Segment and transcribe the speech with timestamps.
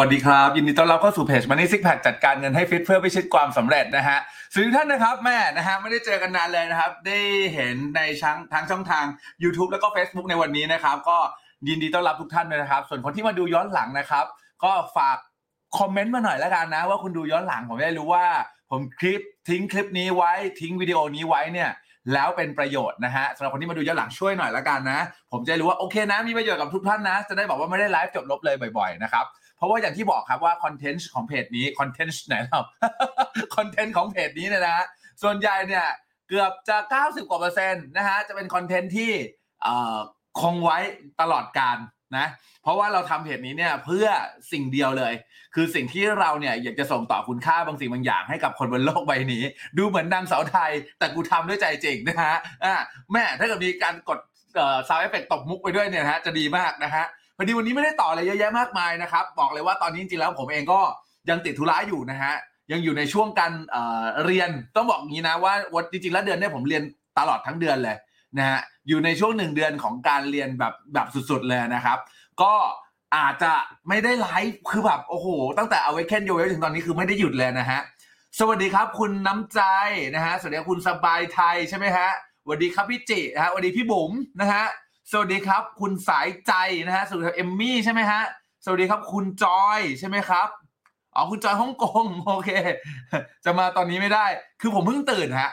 [0.00, 4.18] สวัสดีครับ ยินดีต้อนรับเข้าสู่เพจ Money Six Pack จัดการเงินให้ฟิตเพื่อพิชิตความสำเร็จนะฮะ
[4.52, 7.18] สวัสดีท่านนะครับแม่นะฮะไม่ได้เจอกันนานเลยนะครับ ได้
[7.54, 9.04] เห็นในช่องทางช่องทาง
[9.42, 11.18] YouTube แล้วก็ Facebook ในวันนี้นะครับ ก็
[11.68, 14.24] ยินดีต้อนรับทุกท่านเลยนะครับ ส่วนคนที่มาดูย้อนหลังนะครับ
[14.64, 15.16] ก็ฝาก
[15.78, 18.26] คอมเมนต์มาหน่อยแล้วกันนะ ว่าคุณดูย้อนหลังผมได้รู้ว่า
[18.70, 21.70] ผมคลิปทิ้งคลิปนี้ไว้ทิ้งวิดีโอนี้ไว้เนี่ย
[22.14, 25.00] แล้วเป็นประโยชน์นะฮะสำหรับคนที่มาดูย้อนหลังช่วยหน่อยแล้วกันนะ
[25.32, 29.26] ผมจะรู้ว่าโอเคนะมีประโยชน์กับทุกท่านนะ จะได้บอกว่าไม่ได้ไลฟ์จบลบเลยบ่อยๆนะครับ
[29.58, 32.60] เพราะว่าอย่างที่บอกครับว่า content ของเพจนี้ content ไหนเรา
[33.56, 34.86] content ของเพจนี้เนี่ยนะฮะ
[35.22, 35.86] ส่วนใหญ่เนี่ย
[36.28, 39.10] เกือบจะ 90 กว่าเปอร์เซ็นต์นะฮะจะเป็น content ที่
[39.62, 39.98] เอ่อ
[40.40, 40.78] คงไว้
[41.20, 41.78] ตลอดกาล
[42.18, 42.26] นะ
[42.62, 44.06] เพราะว่าเราทำเพจนี้เนี่ยเพื่อ
[44.52, 45.14] สิ่งเดียวเลย
[45.54, 49.42] คือสิ่งที่เราเนี่ยอยากจะส่งต่อคุณค่าบางสิ่งบางอย่างให้กับคนบนโลกใบนี้
[49.78, 52.74] ดูเหมือนนางสาวไทย แต่กูทำด้วยใจจริงนะฮะอ่า
[53.12, 54.18] แม่ถ้าเกิดมีการกด
[54.56, 57.04] เอ่อซาวเอฟเฟกตบมุกไปด้วยเนี่ยนะฮะจะดีมากนะฮะ
[57.40, 60.80] พอดีวันนี้ไม่ได้ต่ออะไรเยอะแยะมากมายนะครับ บอกเลยว่าตอนนี้จริงๆแล้วผมเองก็
[61.30, 62.34] ยังติดธุระอยู่นะฮะ
[62.72, 66.82] ยังอยู่ในช่วงการเเรียนต้องบอกงี้นะว่าวันจริงๆแล้วเดือนนี้ผมเรียน
[67.18, 67.96] ตลอดทั้งเดือนเลย
[68.38, 71.98] นะฮะอยู่ในช่วงหนึ่งเดือนของการเรียนแบบแบบสุดๆเลยนะครับ
[72.42, 72.54] ก็
[73.16, 73.52] อาจจะ
[73.88, 75.26] ไม่ได้ไลฟ์คือแบบโอ้โห
[75.58, 77.80] ตั้งแต่ Awaken Your Way ถึงตอนนี้คือไม่ได้หยุดเลยนะฮะ
[78.38, 79.60] สวัสดีครับคุณน้ำใจ
[80.14, 82.08] นะฮะสวัสดีคุณสบายไทยใช่ไหมฮะ
[82.42, 84.64] สวัสดีครับพี่จินะฮะสวัสดีพี่บุ๋มนะฮะ
[85.12, 86.52] สวัสดีครับ คุณสายใจ
[86.86, 88.22] นะฮะสวัสดีครับเอมมี่ใช่ไหมฮะ
[88.64, 90.48] สวัสดีครับคุณจอยใช่ไหมครับ
[91.14, 92.50] อ๋อคุณจอยฮ่องกงโอเค
[93.44, 94.26] จะมาตอนนี้ไม่ได้
[94.60, 95.50] คือผมเพิ่งตื่นฮะ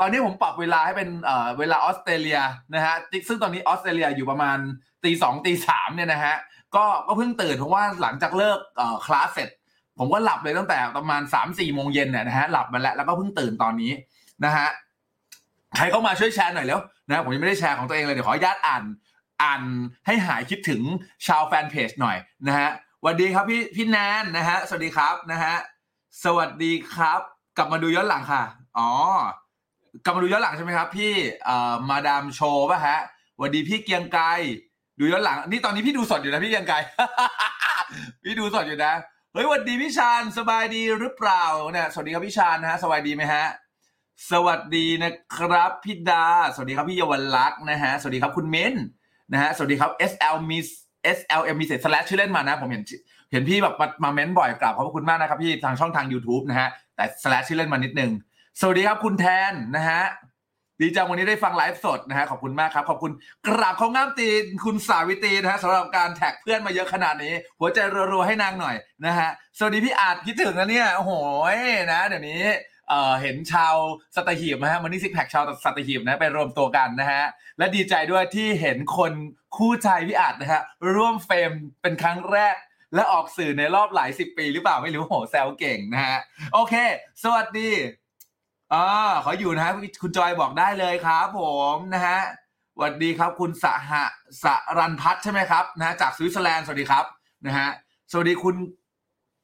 [0.00, 2.40] ตอนนี้ผมปรับเวลาให้เป็นเอ่อเวลาออสเตรเลีย
[2.74, 2.94] นะฮะ
[3.28, 4.58] ซึ่งตอนนี้ออสเตรเลียอยู่ประมาณ
[5.04, 6.34] ตีสองตีสามเนี่ยนะฮะ
[6.76, 9.48] ก็ก็เพิ่งตื่นเพราะว่าหลังจากเลิกเอ่อคลาสเสร็จ
[9.98, 13.92] ผมก็หลับเลยตั้งแต่ประมาณ3ามสี่โมงเย็นเนี่ยนะฮะหลับมาแล้วแล้วก็เพิ่งตื่นตอนนี้
[14.46, 14.68] นะฮะ
[15.76, 18.82] ใครเข้ามาช่วยแชร์หน่อยแล้วนะผมยังไม่ได้แชร์ของตัวเองเลยเดี๋ยวขออนุญาตอ่าน
[19.42, 19.62] อ่าน
[20.06, 20.82] ให้หายคิดถึง
[21.26, 22.16] ชาวแฟนเพจหน่อย
[22.46, 22.70] นะฮะ
[23.04, 25.54] วัสดีครับพี่พี่แนนนะฮะสวัสดีครับนะฮะ
[26.24, 27.20] สวัสดีครับ
[27.56, 28.42] กลับมาดูย้อนหลังค่ะ
[28.78, 28.90] อ๋อ
[30.04, 31.12] กลับมาดูย้อนหลังใช่ไหมครับ พี่
[31.44, 32.98] เอ่อมาดามโชว์ป่ะฮะ
[33.40, 34.24] วัสดีพี่เกียงไกร
[34.98, 36.76] ดูย้อนหลัง นี่ตอนนี้พี่ดูสดอยู่นะพี่เกียงไกร
[38.24, 38.92] พี่ดูสดอยู่นะ
[39.32, 43.44] เฮ้ยวัสดีพี่ชาญสบายดีหรือเปล่าเนี่ยสวัสดีครับพี่ชาญนะฮะสบายดีไหมฮะ
[44.30, 48.74] สวัสดีนะครับพี่ดา สวัสดีครับพี่เยาวลักษณ์นะฮะสวัสดีครับคุณเม้น
[49.32, 50.58] นะฮะสวัสดีครับ SL มี
[51.16, 52.82] SLM มีเศษ slash ชื่อเล่นมานะ ผมเห็น
[53.32, 58.10] เห็นพี่แบบมามาเม้นบ่อยกราบขอบพระคุณมากนะครับพี่ทางช่องทาง YouTube นะฮะแต่ slash ชื่อเล่นมานิดนึง
[58.60, 60.02] สวัสดีครับคุณแทนนะฮะ
[60.80, 63.12] ดีจังวันนี้ได้ฟังไลฟ์สดนะฮะขอบคุณมากครับ ขอบคุณ
[63.46, 67.78] กราบของงามตีนคุณสาวิตรีนะฮะสำหรับการแท็กเพื่อนมาเยอะขนาดนี้ หัวใจ
[68.12, 71.12] รัวๆให้นางหน่อยนะฮะสวัสดีพี่อาจคิดถึงนะเนี่ยโอ้โห
[71.92, 72.42] นะ เดี๋ยวนี้
[73.22, 73.74] เห็นชาว
[74.16, 77.22] สัตหีบนะฮะ Money Sixpack ชาวสัตหีบนะไปรวมตัวกันนะฮะ
[77.58, 79.12] และดีใจด้วยที่เห็นคน
[79.56, 80.62] คู่ใจพี่อาจนะฮะ
[80.94, 81.50] ร่วมเฟรม
[81.82, 82.56] เป็นครั้งแรก
[82.94, 86.18] และออกสื่อในรอบหลายสิบปีหรือเปล่าไม่รู้โหแซวเก่งนะฮะ
[86.52, 86.74] โอเค
[87.22, 87.70] สวัสดี
[88.74, 88.86] อ่า
[89.24, 89.72] ขออยู่นะฮะ
[90.02, 91.42] คุณจอยบอกได้เลยครับผ
[91.74, 92.18] มนะฮะ
[92.74, 93.92] สวัสดีครับคุณสห
[94.42, 94.46] ส
[94.78, 97.04] รันพัฒน์ใช่ไหมครับนะะจากสวิตเซอร์แลนด์สวัสดีครับ
[97.46, 97.68] นะฮะ
[98.12, 98.54] สวัสดีคุณ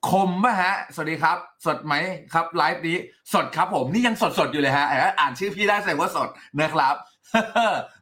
[0.09, 1.94] คมป่ะฮะ สวัสดีครับ สดไหม
[2.32, 2.98] ครับไลฟ์นี้
[3.34, 4.87] สดครับผมนี่ยังสดสดอยู่เลยฮะ
[5.19, 6.28] อ่านชื่อพี่ได้แสดงว่าสด
[6.60, 6.94] นะครับ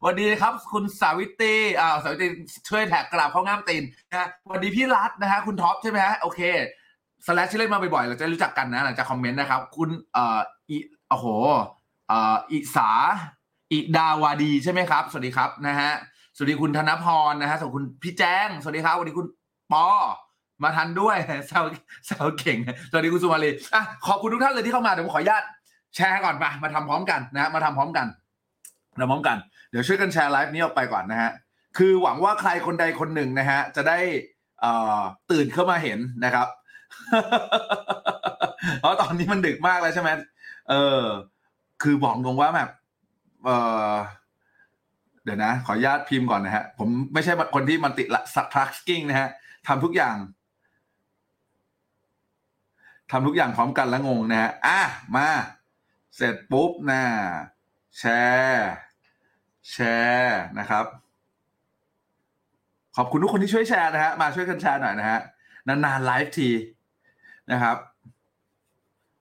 [0.00, 2.28] สวัสดีครับคุณสาวิตรีอ่าสาวิตรี
[2.68, 6.40] ช่วยแท็กกราบเข้าง่ามตีนนะสวัสดีพี่รัตนะฮะคุณท็อปใช่ไหมฮะโอเค
[7.26, 10.76] สแลชชื่อเล่นมาบ่อยๆเราจะรู้จักกันนะหลังจากคอมเมนต์นะครับ คุณเอ่ออี
[11.08, 11.26] โอ้โห
[12.08, 12.90] เอ่ออิสา
[13.72, 15.90] อิดาวาดีใช่ไหมครับ สวัสดีครับนะฮะ
[16.36, 19.26] สวัสดีคุณธนพรนะฮะสวัสดีคุณพี่แจ้งสวัสดีครับสวัสดีคุณ
[19.72, 19.86] ปอ
[20.64, 21.16] มาทันด้วย
[21.48, 21.64] แซว
[22.06, 22.58] แซวเก่ง
[22.90, 25.44] สวัสดีคุณสุมาลีอะขอบคุณทุกท่านเลยที่เข้ามาเดี๋ยวผมขออนุญาต
[25.96, 28.06] แชร์ก่อนมามาทำพร้อมกันนะฮะมาทำพร้อมกัน
[28.96, 29.36] เราพร้อมกัน
[29.70, 31.30] เดี๋ยวช่วยกันแชร์ไลฟ์นี้ออกไปก่อนนะฮะ
[31.78, 33.98] คือหวังว่าใครคนใดคนหนึ่งนะฮะจะได้
[34.60, 35.00] เอ่อ
[35.30, 36.48] ตื่นเข้ามาเห็นนะครับ
[38.80, 40.10] เพราะตอนนี้มันดึกมากแล้วใช่ไหม
[40.70, 41.02] เออ
[41.82, 42.70] คือบอกตรงว่าแบบ
[43.44, 43.50] เอ
[43.92, 43.94] อ
[45.24, 49.28] เดี๋ยวนะ ขออนุญาตพิมพ์ก่อนนะฮะ ผมไม่ใช่คนที่มันติดสักทักกิ้งนะฮะ
[49.66, 50.16] ทำทุกอย่าง
[53.14, 54.80] ทำทุกอย่างพร้อมกันแล้วงงนะฮะอะ
[55.16, 55.28] มา
[56.16, 57.02] เสร็จปุ๊บนะ
[57.98, 58.04] แช
[58.36, 58.70] ร์
[59.70, 59.76] แช
[60.10, 60.84] ร์นะครับ
[62.96, 65.20] ขอบคุณทุกคนที่ช่วยแชร์นะฮะมาช่วยกันแชร์หน่อยนะฮะ
[65.68, 66.50] นานๆไลฟ์ที
[67.50, 67.76] นะครับ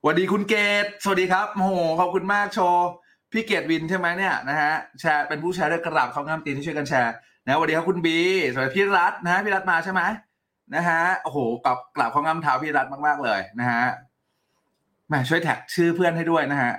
[0.01, 2.87] สวัสดีคุณเกตสวัสดีครับโอ้โหขอบคุณมากโชว์
[3.31, 7.13] พี่เกตวินใช่ไหมเนี่ยนะฮะแชร์เป็นผู้แชร์ด้วยกระดาบเขางามตีนที่ช่วยกันแชร์
[7.45, 8.19] นะสวัสดีครับคุณบี
[8.51, 10.01] สวัสดีพี่รัตนะฮะพี่รัตมาใช่ไหม
[10.75, 13.83] นะฮะโอ้โหกับกราบเขางามเท้าพี่รัตน์มาก ๆ เลยนะฮะ
[15.09, 16.73] แม่ช่วยแท็กชื่อเพื่อนให้ด้วยนะฮะ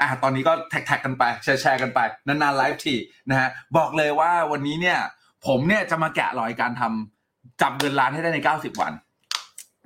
[0.00, 2.94] อะตอนนี้ก็แท็กแท็กกันไปแชร์แชร์กันไปนานๆไลฟ์ที
[3.30, 4.98] นะฮะบอกเลยว่าวันนี้เนี่ย
[5.46, 8.92] ผมเนี่ยจะมาแกะรอยการทำจับเงินล้านให้ได้ใน 90 วัน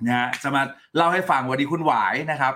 [0.05, 0.61] นะฮะจะมา
[0.95, 2.53] เล่าให้ฟังสวัสดีคุณหวายนะครับ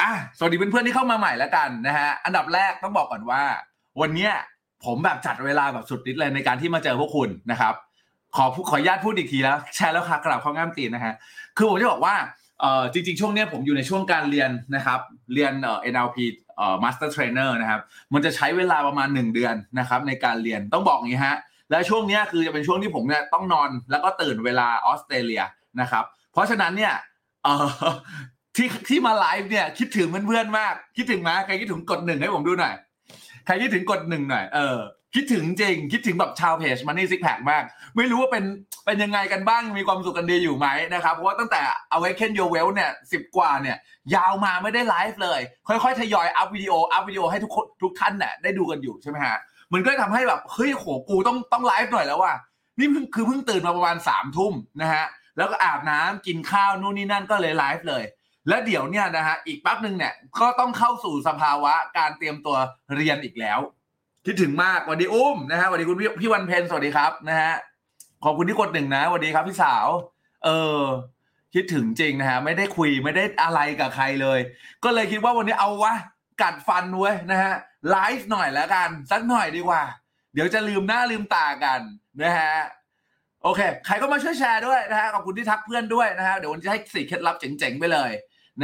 [0.00, 3.42] อะสวัสดีเพื่อนๆที่เข้ามาใหม่แล้วกันนะฮะอันดับแรกต้องบอกก่อนว่า
[4.00, 4.32] วันเนี้ย
[4.84, 7.74] ผมแบบจัดเวลาแบบสุดฤทธิ์เลยในการที่มาเจอพวกคุณนะครับ
[8.36, 11.14] ขอขออนุญาตพูดอีกทีแล้วแชร์แล้วค่ะกลับเข้าง่ามตีนนะฮะ
[11.56, 12.14] คือผมจะบอกว่า
[12.60, 15.00] เอ่อจริง ๆ ช่วงนี้ผมอยู่ในช่วงการเรียนนะครับ
[15.34, 16.16] เรียนเอ่อ NLP
[16.56, 17.80] เอ่อ Master Trainer นะครับ
[18.12, 21.36] มันจะใช้เวลาประมาณ 1 เดือนนะครับในการเรียนต้องบอกอย่างนี้ฮะ
[21.70, 25.42] และช่วงนี้คือจะเป็นช่วงที่ผมเนี่ยต้องนอนแล้วก็ตื่นเวลาออสเตรเลีย
[25.80, 26.94] นะครับเพราะฉะนั้นเนี่ย
[27.44, 27.66] เอ่อ
[28.56, 32.74] ที่ที่มาไลฟ์เนี่ยคิดถึงเพื่อนๆมาก คิดถึงไหมใครคิดถึงกดหนึ่งให้ผมดูหน่อย
[33.46, 34.78] ใครคิดถึงกดหนึ่งหน่อยเออ
[35.14, 37.62] คิดถึงจริง คิดถึงแบบชาวเพจ Money Sixpack มาก
[37.96, 38.44] ไม่รู้ว่าเป็น
[38.86, 41.62] เป็นยังไงกันบ้างมีความสุขกันดีอยู่ไหมนะครับ เพราะว่าตั้งแต่
[41.96, 43.76] Awaken Your Wealth เนี่ยสิบกว่าเนี่ย
[44.14, 49.38] ยาวมาไม่ได้ไลฟ์เลย ค่อยๆ ทยอยอัพวิดีโออัพวิดีโอให้ทุกคนทุกท่านเนี่ยได้ดูกันอยู่ใช่ไหมฮะ
[49.72, 52.34] มันก็ทำให้แบบ เฮ้ยโหกูต้องต้องไลฟ์หน่อยแล้วว่ะ
[52.78, 55.04] นี่เพิ่งคือเพิ่งตื่นมาประมาณสามทุ่มนะฮะ
[55.36, 58.04] แล้วก็อาบน้ำกินข้าวนู่นนี่นั่นก็เลยไลฟ์เลย
[58.48, 62.56] แล้วเดี๋ยวเนี่ยนะฮะอีกแป๊บหนึ่งเนี่ยก็ต้องเข้าสู่สภาวะการเตรียมตัว
[62.94, 63.60] เรียนอีกแล้ว
[64.26, 67.52] คิดถึงมากสวัสดีอุ้มนะฮะสวัสดีคุณพี่พี่วันเพนสวัสดีครับนะฮะ
[68.24, 69.86] ขอบคุณที่กดหนึ่งนะสวัสดีครับพี่สาว
[70.44, 70.80] เออ
[71.54, 74.38] คิดถึงจริงนะฮะไม่ได้คุยไม่ได้อะไรกับใครเลย
[74.84, 75.94] ก็เลยคิดว่าวันนี้เอาวะ
[76.42, 77.52] กัดฟันเว้ยนะฮะ
[77.90, 79.82] ไลฟ์หน่อยแล้วกันสักหน่อยดีกว่า
[80.34, 81.80] เดี๋ยวจะลืมหน้าลืมตากัน
[82.22, 82.54] นะฮะ
[83.42, 88.10] โอเค ใครก็มาช่วยแชร์ด้วยนะฮะขอบคุณที่แท็กเพื่อนด้วยนะฮะเดี๋ยววันนี้จะให้สี่เคล็ดลับเจ๋งๆไปเลย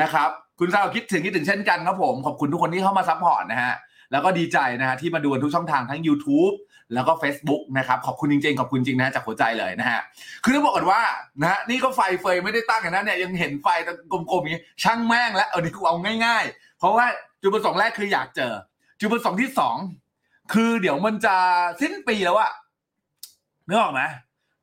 [0.01, 3.75] นะครับ คุณสาวคิดถึงคิดถึงเช่นกันครับผม ขอบคุณทุกคนที่เข้ามา support นะฮะ
[4.13, 6.55] แล้วก็ดีใจนะฮะที่มาดูทุกช่องทางทั้ง YouTube
[6.95, 10.01] แล้วก็ Facebook นะครับขอบคุณจริงๆ ขอบคุณจริงนะจากหัวใจเลยนะฮะ
[10.45, 11.01] คือต้องบอกก่อนว่า
[11.41, 17.07] นะฮะนี่ก็ไฟเฟยไม่ได้ตั้งอย่างนั้นเนี่ยยังเห็นไฟตกลมๆอย่างนี้ช่างแม่งแล้วเอาดีกูเอาง่าย ๆ เพราะว่า
[17.43, 18.53] จุดประสงค์แรกคืออยากเจอ
[19.01, 19.77] จุดประสงค์ที่สอง
[20.53, 21.37] คือเดี๋ยวมันจะ
[21.81, 22.53] สิ้นปีแล้วอะ
[23.69, 24.03] นึกออกไหม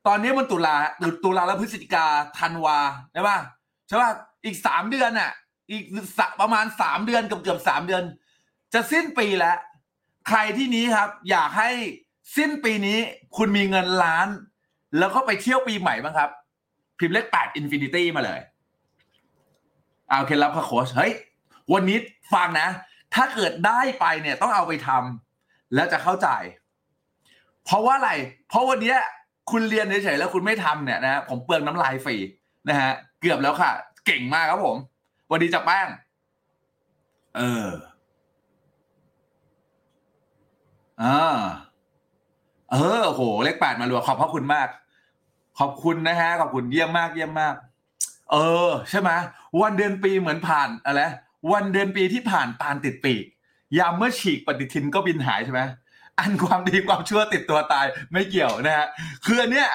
[0.06, 0.76] ตอนนี้มันตุลา
[1.24, 2.04] ตุลาแล้วพฤศจิกา
[2.38, 2.78] ธันวา
[3.12, 3.38] ใช่ป่ะ
[3.88, 4.10] ใช่ป่ะ
[4.44, 5.30] อีกสามเดือนอะ
[5.70, 5.82] อีก
[6.40, 8.02] ประมาณสามเดือนเกือบเกือบสามเดือน
[8.74, 9.56] จะสิ้นปีแล้ว
[10.28, 11.70] ใครที่นี้ครับ อยากให้
[12.36, 12.98] สิ้นปีนี้
[13.36, 14.28] คุณมีเงินล้าน
[14.98, 16.30] แล้วก็ไปเที่ยวปีใหม่บ้างครับ
[16.98, 18.40] พิมพ์เลขแปด infinity มาเลย
[20.08, 21.12] เอาเคล็ดลับค่ะโค้ชเฮ้ย
[21.72, 21.98] วันนี้
[22.34, 22.68] ฟังนะ
[23.14, 26.28] ถ้าเกิดได้ไปเนี่ยต้องเอาไปทำแล้วจะเข้าใจ
[27.64, 28.10] เพราะว่าอะไร
[28.48, 28.94] เพราะวันนี้
[29.50, 32.16] คุณเรียนเฉยๆแล้วคุณไม่ทำเนี่ยนะผมเปลืองน้ำลายฟรี
[32.68, 33.70] นะฮะ เกือบแล้วค่ะ
[34.06, 34.76] เก่งมากครับผม
[35.30, 35.88] วันนี้จะแป้ง
[37.36, 37.68] เออ
[41.02, 41.18] อ่า
[42.70, 44.68] เออโหเลขแปดมารัวขอบพระคุณมาก
[45.58, 47.54] ขอบคุณนะฮะขอบคุณเยี่ยมมากเยี่ยมมาก
[48.32, 48.36] เอ
[48.68, 49.10] อ ใช่ไหม
[49.60, 51.02] วันเดือนปีเหมือนผ่านอะไร
[51.52, 53.24] วันเดือนปีที่ผ่านตาลติดปีก
[53.78, 55.60] ยามเมื่อฉีกปฏิทินก็บินหายใช่ไหม
[56.18, 58.86] อันความดีความชั่วติดตัวตายไม่เกี่ยวนะฮะ
[59.24, 59.68] คืออันเนี้ย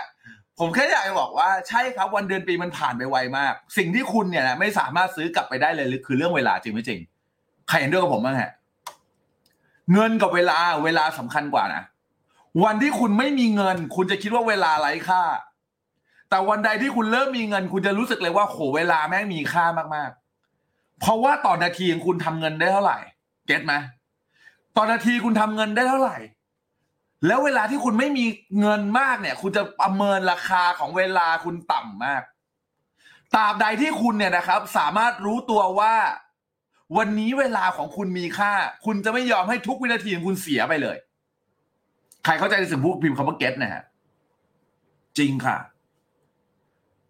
[0.60, 7.00] ผมแค่อยากจะบอกว่าใช่ครับวันเดือนปีมันผ่านไปไวมาก สิ่งที่คุณเนี่ยนะไม่สามารถซื้อกลับไปได้เลยคือเรื่องเวลาจริงไม่จริง
[7.68, 8.52] ใครเห็นด้วยกับผมบ้างฮะ
[9.94, 11.84] เงินกับเวลาเวลาสำคัญกว่านะ
[12.64, 15.24] วันที่คุณไม่มีเงิน คุณจะคิดว่าเวลาไร้ค่า
[16.30, 19.66] แต่วันใดที่คุณเริ่มมีเงิน คุณจะรู้สึกเลยว่าโหเวลาแม่งมีค่า
[19.96, 23.00] มากๆ เพราะว่าต่อนาทีคุณทำเงินได้เท่าไหร่
[23.48, 23.74] เก็ตไหม
[24.78, 26.18] ต่อนาทีคุณทำเงินได้เท่าไหร่
[27.28, 28.26] แล้วเวลาที่คุณไม่มี
[28.60, 32.22] เงินมากเนี่ย คุณจะประเมินราคาของเวลาคุณต่ำมาก
[33.36, 35.96] ตราบใดที่คุณเนี่ยนะครับ สามารถรู้ตัวว่า
[36.98, 38.52] วันนี้เวลาของคุณมีค่า
[38.86, 40.98] คุณจะไม่ยอมให้ทุกวินาทีของคุณเสียไปเลย
[42.26, 43.84] ใครเข้าใจในสิ่งพูดพิมพ์คำว่าเก็ตนะฮะ
[45.18, 45.58] จริงค่ะ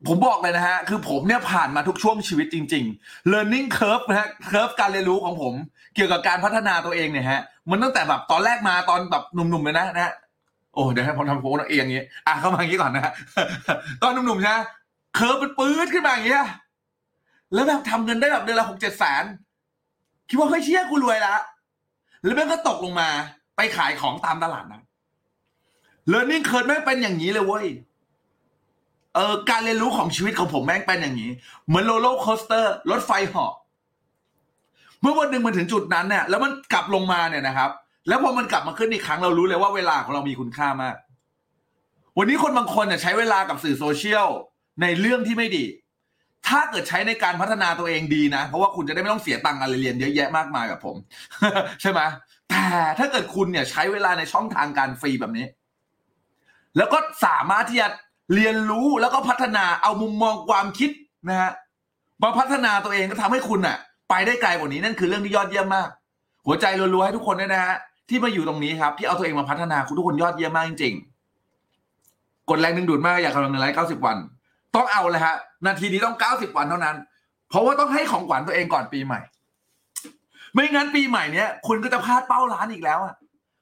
[0.07, 5.53] ผมบอกเลยนะฮะ คือผมเนี่ยผ่านมาทุกช่วงชีวิตจริง ๆ learning curve นะฮะ curve การเรียนรู้ของผม
[5.95, 10.13] เกี่ยวกับการพัฒนาตัวเองเนี่ยฮะ มันตั้งแต่แบบตอนแรกมาตอนแบบหนุ่มๆเลยนะนะฮะ
[10.74, 13.13] โอ้เดี๋ยวให้ผมทำโพสเองอย่างนี้ อะเข้ามาอย่างนี้ก่อนนะฮะ
[14.03, 14.57] ตอนหนุ่มๆนะ
[15.15, 16.45] เคิร์ฟมันปื๊ดขึ้นมาอย่างเงี้ย
[17.53, 19.24] แล้วแบบทำเงินได้แบบเดือนละหกเจ็ดแสน
[20.29, 21.36] คิดว่าเฮ้ยเชี่ยกูรวยละ
[22.24, 23.09] แล้วแม่งก็ตกลงมา
[23.55, 24.81] ไปขายของตามตลาดนะ
[26.12, 27.65] learning curve แม่งเป็นอย่างนี้เลยเว้ย
[29.15, 31.31] เออการเรียนรู้ของชีวิตของผมแม่งเป็นอย่างนี้
[31.67, 33.53] เหมือน roller coaster รถไฟเหาะ
[35.01, 37.69] เมื่อวันหนึ่งมันถึงจุดนั้นเนี่ย แล้วมันกลับลงมาเนี่ยนะครับ
[38.07, 40.95] แล้วพอมันกลับมาขึ้นอีกครั้งเรารู้เลยว่าเวลาของเรามีคุณค่ามาก
[42.17, 44.27] วันนี้คนบางคนเนี่ยใช้เวลากับสื่อโซเชียล
[44.81, 45.65] ในเรื่องที่ไม่ดี
[46.49, 50.95] ถ้าเกิดใช้ในการพัฒนาตัวเองดีนะ เพราะว่าคุณจะได้ไม่ต้องเสียตังค์อะไรเรียนเยอะแยะมากมายแบบผม
[51.81, 52.01] ใช่ไหม
[52.49, 52.65] แต่
[52.99, 55.45] ถ้าเกิดคุณเนี่ยใช้เวลาในช่องทางการฟรีแบบนี้
[56.77, 57.87] แล้วก็สามารถที่จะ
[58.33, 60.91] เรียนรู้แล้วก็พัฒนาเอามุมมองความคิด
[61.29, 61.51] นะฮะ
[62.23, 63.77] มาพัฒนาตัวเองก็ทำให้คุณอะ
[64.09, 65.89] ไปได้ไกลกว่านี้นั่นคือเรื่องที่ยอดเยี่ยมมาก
[66.45, 67.75] หัวใจรัวๆให้ทุกคนด้วยนะฮะ
[68.09, 74.17] ที่มาอยู่ตรงนี้ครับ ที่เอาตัวเองมาพัฒนาคุณทุกคนยอดเยี่ยมมากจริงๆกดแรงดึงดูดมากอยากกำลังในไลฟ์เก้าสิบวัน
[74.75, 75.35] ต้องเอาเลยฮะ
[75.65, 76.97] นาทีนี้ต้องเก้าสิบวันเท่านั้น
[77.49, 79.19] เพราะว่าต้องให้ของขวัญตัวเองก่อนปีใหม่
[80.53, 83.15] ไม่งั้นปีใหม่เนี้ยคุณก็จะพลาดเป้าร้านอีกแล้วอะ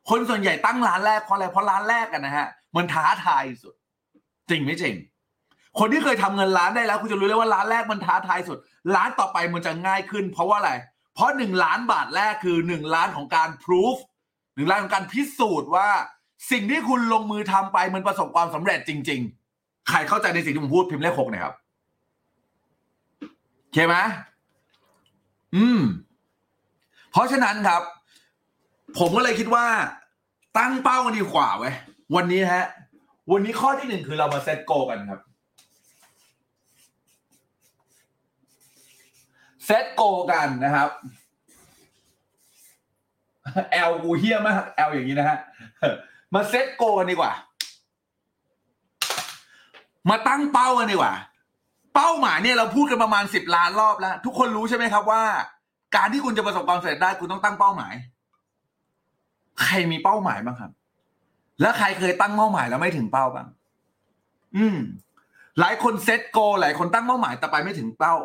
[0.09, 3.73] คนส่วนใหญ่ตั้งร้านแรกเพราะอะไรเพราะร้านแรกกันนะฮะ มันท้าทายสุด
[4.49, 4.95] จริงไม่จริง
[5.79, 8.57] คนที่เคยทำเงินล้านได้แล้ว คุณจะรู้เลยว่าร้านแรกมันท้าทายสุด
[8.95, 10.71] ร้านต่อไปมันจะง่ายขึ้น เพราะว่าอะไร
[11.13, 13.97] เพราะหนึ่งล้านบาทแรกคือหนึ่งล้านของการพิสูจ
[14.55, 15.89] หนึ่งล้านของการพิสูจน์ว่า
[16.51, 19.46] สิ่งที่คุณลงมือทำไปมันประสบความสำเร็จจริง ๆ
[19.89, 21.55] ใครเข้าใจในสิ่งที่ผมพูดพิมพ์เลขหกหน่อยครับ
[23.61, 23.95] โอเคไหม
[25.55, 25.81] อืม
[27.11, 27.81] เพราะฉะนั้นครับ
[28.97, 29.65] ผมก็เลยคิดว่า
[30.57, 31.73] ตั้งเป้ากันดีกว่าเว้ย
[32.15, 32.65] วันนี้ฮะ
[33.31, 35.21] วันนี้ข้อที่หนึ่งคือเรามาเซตโกกันครับ
[39.65, 40.01] เซตโก
[40.31, 40.89] กันนะครับ
[43.71, 45.37] แอลกูเฮี้ยมากแอลอย่างนี้นะฮะ
[46.33, 47.31] มาเซตโกกันดีกว่า
[50.09, 51.13] มาตั้งเป้ากันดีกว่า
[51.95, 55.23] เป้าหมายเนี่ยเราพูดกันประมาณสิบล้านรอบแล้ว ทุกคนรู้ใช่ไหมครับว่า
[55.95, 57.93] การที่คุณจะประสบความสำเร็จได้คุณต้องตั้งเป้าหมาย
[59.63, 60.71] ใครมีเป้าหมายบ้างครับ
[61.61, 63.47] แล้วใครเคยตั้งเป้าหมายแล้วไม่ถึงเป้าบ้าง
[64.57, 64.77] อืม
[65.59, 68.15] หลายคนเซตโก หลายคนตั้งเป้าหมายแต่ไปไม่ถึงเป้า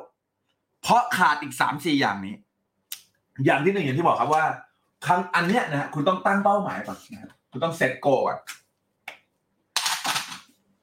[0.82, 2.34] เพราะขาดอีกสามสี่อย่างนี้
[3.44, 4.44] อย่างที่หนึ่งอย่างที่บอกครับว่า
[5.06, 8.38] ครั้งอันเนี้ยนะฮะคุณต้องตั้งเป้าหมายก่อนนะคุณต้องเซตโกก่อน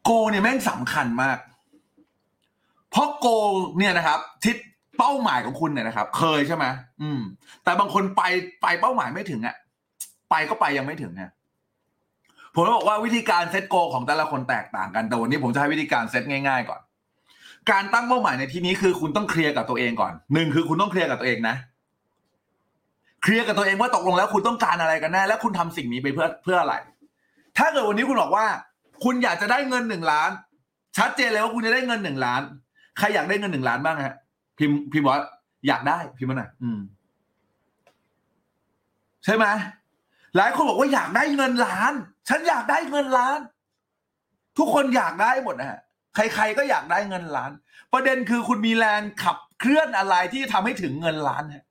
[0.06, 1.38] โกเนี่ยแม่งสำคัญมาก
[2.91, 3.27] เพราะโก
[3.77, 4.58] เนี่ยนะครับทิศ
[4.98, 6.65] เป้าหมายของคุณเนี่ยนะครับ เคยใช่ไหม
[7.01, 7.22] อืม
[7.63, 8.24] แต่บางคนไป
[8.62, 9.56] ไปเป้าหมายไม่ถึงอะ
[10.29, 11.32] ไปก็ไปยังไม่ถึงเนี่ย
[12.53, 16.82] ผมจะบอกว่าวิธีการเซตโกของแต่ละคนแตกต่างกันแต่วันนี้ผมจะให้วิธีการเซตง่าย ๆ ก่อน
[17.72, 21.56] การตั้งเป้าหมายในที่นี้คือคุณต้องเคลียร์กับตัวเองก่อนหนึ่งคือคุณต้องเคลียร์กับตัวเองนะ
[23.24, 26.75] เคลียร์กับตัวเองว่าตกลงแล้วคุณต้องการอะไรกันแน่และคุณทำสิ่งนี้ไปเพื่อเพื่ออะไร
[27.58, 28.46] ถ้าเกิดวันนี้คุณบอกว่า
[29.03, 30.32] คุณอยากจะได้เงินหนึ่งล้าน
[30.98, 32.41] ชัดเจนเลยว่าคุณจะได้เงินหนึ่งล้าน
[32.98, 34.15] ใครอยากได้เงินหนึ่งล้านบ้างฮะ
[34.58, 35.18] พิมพ์พิมพ์ว่า
[35.68, 36.79] อยากได้พิมพ์มาหน่อยอืม
[39.24, 39.46] ใช่ไหม
[40.38, 41.94] หลายคนบอกว่าอยากได้เงินล้าน
[42.29, 43.39] ฉันอยากได้เงินล้าน
[44.58, 45.79] ทุกคนอยากได้หมดนะฮะ
[46.15, 47.51] ใครๆก็อยากได้เงินล้าน
[47.94, 51.65] ประเด็นคือคุณมีแรงขับเคลื่อนอะไรที่ทำให้ถึงเงินล้านฮะ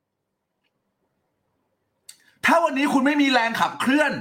[2.44, 4.12] ถ้าวันนี้คุณไม่มีแรงขับเคลื่อน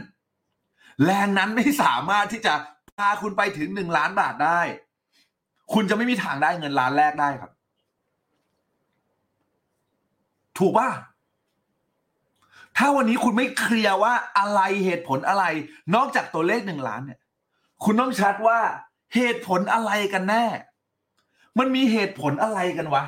[1.06, 2.54] แรงนั้นไม่สามารถที่จะ
[2.98, 4.60] พาคุณไปถึงหนึ่งล้านบาทได้
[5.74, 7.52] คุณจะไม่มีทางได้เงินล้านแรกได้ครับ
[10.58, 10.90] ถูกป่ะ
[12.78, 15.44] ถ้าวันนี้คุณไม่เคลียร์ว่าอะไรเหตุผลอะไร
[15.96, 17.20] นอกจากตัวเลขหนึ่งล้านเนี่ย
[17.84, 18.60] คุณต้องชัดว่า
[19.16, 20.46] เหตุผลอะไรกันแน่
[21.60, 23.04] มันมีเหตุผลอะไรกันวะ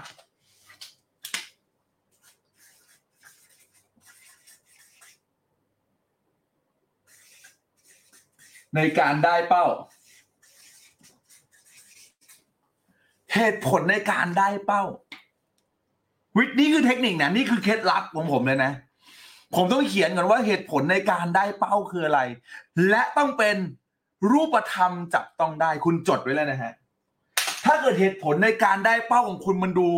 [8.75, 9.65] ในการได้เป้า
[13.33, 14.83] เหตุผลในการได้เป้า
[16.37, 18.71] วิธีนี้คือเทคนิคนะนี่คือเคล็ดลับของผมเลยนะ
[19.55, 22.21] ผมต้องเขียนก่อนว่าเหตุผลในการได้เป้าคืออะไร
[22.89, 23.55] และต้องเป็น
[24.31, 26.73] รูปธรรมจับต้องได้คุณจดไว้แล้วนะฮะ
[27.65, 29.89] ถ้าเกิดเหตุผลในการได้เป้าของคุณมันดู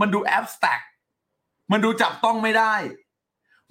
[0.00, 0.80] มันดูแอบสแต็ก
[1.72, 2.74] มันดูจับต้องไม่ได้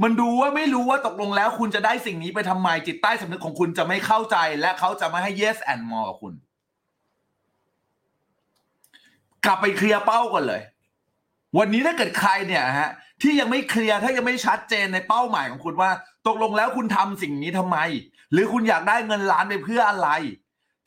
[0.03, 6.34] มันดูว่าไม่รู้ว่าตกลงแล้วคุณจะได้สิ่งนี้ไปทำไมจิตใต้สำนึกของคุณจะไม่เข้าใจ และเขาจะไม่ให้ yes and more กับคุณ
[9.46, 10.62] กลับไปเคลียร์เป้าก่อนเลย
[11.58, 12.89] วันนี้ถ้าเกิดใครเนี่ยฮะ
[13.22, 15.91] ที่ยังไม่เคลียร์ถ้ายังไม่ชัดเจนในเป้าหมายของคุณว่า
[16.27, 17.77] ตกลงแล้วคุณทำสิ่งนี้ทำไม
[18.31, 20.10] หรือคุณอยากได้เงินล้านไปเพื่ออะไร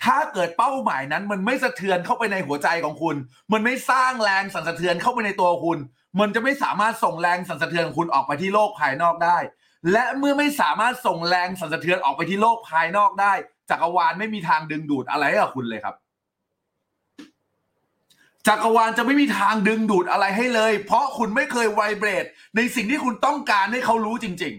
[0.04, 3.16] ถ้าเกิดเป้าหมายนั้น มันไม่สะเทือนเข้าไปในหัวใจของคุณ
[3.52, 5.78] มันไม่สร้างแรงสั่นสะเทือนเข้าไปในตัวคุณ
[6.20, 9.38] มันจะไม่สามารถส่งแรงสั่นสะเทือนของคุณออกไปที่โลกภายนอกได้
[9.92, 13.32] และเมื่อไม่สามารถส่งแรงสั่นสะเทือนออกไปที่โลกภายนอกได้
[13.70, 15.94] จักรวาลไม่มีทางดึงดูดอะไรให้กับคุณเลยครับ
[18.48, 22.24] จักรวาลจะไม่มีทางดึงดูดอะไรให้เลย เพราะคุณไม่เคยไวเบรด
[22.56, 24.54] ในสิ่งที่คุณต้องการให้เขารู้จริง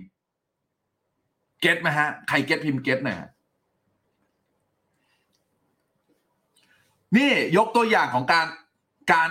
[0.78, 3.30] ๆ เก็ตไหมฮะ ใครเก็ตพิมพ์เก็ตหน่อยฮะ
[7.18, 8.48] นี่ยกตัวอย่างของการ
[9.12, 9.30] การ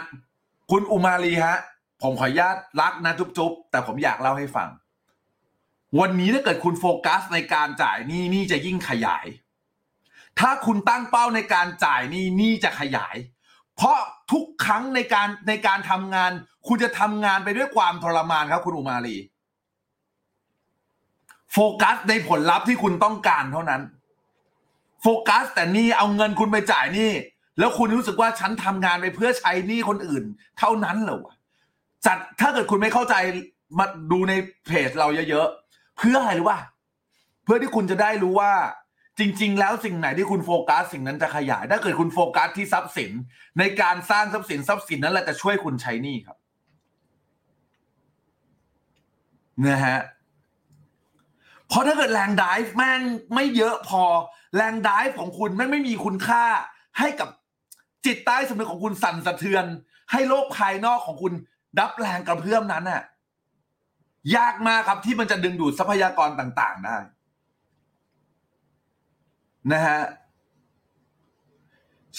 [0.71, 1.59] คุณอุมาลีฮะ
[2.05, 4.69] ผมขออนุญาตรักนะจุ๊บๆ แต่ผมอยากเล่าให้ฟัง
[6.01, 9.27] วันนี้ถ้าเกิดคุณโฟกัสในการจ่ายหนี้หนี่จะยิ่งขยาย
[10.41, 13.17] ถ้าคุณตั้งเป้าในการจ่ายหนี้หนี่จะขยาย
[13.77, 13.99] เพราะ
[14.33, 16.31] ทุกครั้งในการในการทำงาน
[16.69, 19.17] คุณจะทำงานไปด้วยความทรมานครับคุณอุมาลี
[21.53, 23.83] โฟกัสในผลลัพธ์ที่คุณต้องการเท่านั้น
[25.03, 27.11] โฟกัสแต่นี่เอาเงินคุณไปจ่ายนี่
[27.59, 30.25] แล้วคุณรู้สึกว่าฉันทำงานไปเพื่อใช้นี้คนอื่น
[30.59, 31.35] เท่านั้นเหรอวะ
[32.07, 33.15] จัดถ้าเกิดคุณไม่เข้าใจ
[33.79, 34.33] มาดูใน
[34.67, 36.61] เพจเราเยอะๆเพื่ออะไรรู้ป่ะ
[37.45, 38.53] เพื่อที่คุณจะได้รู้ว่า
[39.19, 43.11] จริง ๆ แล้วสิ่งไหนที่คุณโฟกัสสิ่งนั้นจะขยาย ถ้าเกิดคุณโฟกัสที่ทรัพย์สิน
[43.59, 46.37] ในการสร้างทรัพย์สินทรัพย์สินนั้นแหละจะช่วยคุณใช้นี้ครับ
[49.67, 50.01] นะฮะ
[51.69, 53.01] เพราะถ้าเกิดแรงดิฟแม่ง
[53.35, 54.03] ไม่เยอะพอ
[54.57, 56.45] แรงดิฟของคุณแม่งไม่มีคุณค่า
[56.99, 57.29] ให้กับ
[58.07, 59.65] จิตใต้สำนึกของคุณสั่นสะเทือน
[60.13, 61.33] ให้โลกภายนอกของคุณ
[61.79, 63.03] ดับแรงกระเพื่อมนั้นน่ะ
[64.37, 66.97] ยากมากครับที่มันจะดึงดูดทรัพยากรต่างๆได้
[69.73, 70.01] นะฮะ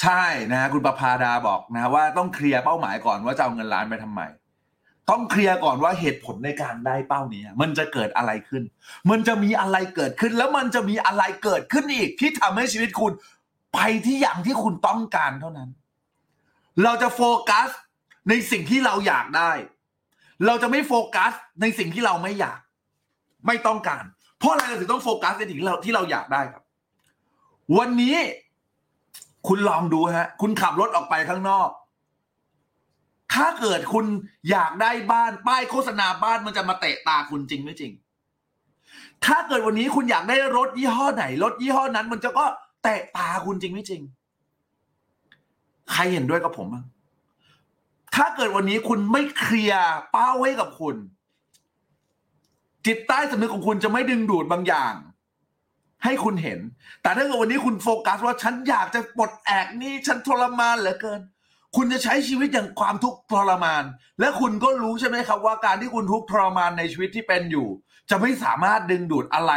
[0.01, 4.21] ใช่นะฮะคุณประพาดาบอกนะว่าต้องเคลียร์เป้าหมายก่อนว่าจะเอาเงินล้านไปทำไม
[5.09, 8.63] ต้องเคลียร์ก่อนว่าเหตุผลในการได้เป้านี้ มันจะเกิดอะไรขึ้น
[9.09, 13.11] มันจะมีอะไรเกิดขึ้น แล้วมันจะมีอะไรเกิดขึ้นอีก ที่ทำให้ชีวิตคุณ
[13.73, 15.69] ไปที่อย่างที่คุณต้องการเท่านั้น
[16.83, 17.69] เราจะโฟกัส
[18.29, 19.51] ในสิ่งที่เราอยากได้
[20.45, 22.59] เราจะไม่โฟกัสในสิ่งที่เราไม่อยาก
[23.47, 24.03] ไม่ต้องการ
[24.39, 26.63] เพราะอะไรเราถึงต้องโฟกัสในสิ่งที่เราที่เราอยากได้ครับ
[27.77, 28.15] วันนี้
[29.47, 31.69] คุณลองดูฮะ คุณขับรถออกไปข้างนอก
[33.33, 34.05] ถ้าเกิดคุณ
[34.51, 37.91] อยากได้บ้าน ป้ายโฆษณาบ้านมันจะมาเตะตาคุณจริงไม่จริง
[39.25, 42.45] ถ้าเกิดวันนี้คุณอยากได้รถยี่ห้อไหน รถยี่ห้อนั้น มันจะก็
[42.83, 44.01] เตะตาคุณจริงไม่จริง
[45.91, 46.85] ใครเห็นด้วยกับผมบ้าง
[48.15, 50.95] ถ้าเกิดวันนี้คุณไม่เคลียร์เป้าให้กับคุณ
[52.85, 54.93] จิตใต้สำนึกของคุณจะไม่ดึงดูดบางอย่าง
[56.03, 56.59] ให้คุณเห็น
[57.01, 61.21] แต่ถ้าเกิดวันนี้คุณโฟกัสว่าฉันอยากจะปลดแอกนี่ฉันทรมานเหลือเกิน
[61.75, 63.83] คุณจะใช้ชีวิตอย่างความทุกข์ทรมาน
[64.19, 67.67] และคุณก็รู้ใช่ไหมครับ ว่าการที่คุณทุกข์ทรมานในชีวิตที่เป็นอยู่
[68.09, 69.53] จะไม่สามารถดึงดูดอะไร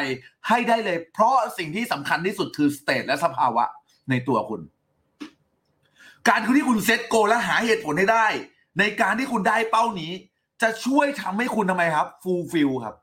[0.48, 3.64] ให้ได้เลย เพราะสิ่งที่สำคัญที่สุดคือ state และสภาวะ
[4.10, 4.60] ในตัวคุณ
[6.28, 8.26] การที่คุณ set goal และหาเหตุผลให้ได้
[8.78, 10.12] ในการที่คุณได้เป้านี้
[10.62, 12.94] จะช่วยทำให้คุณทำไมครับ fulfill ครับ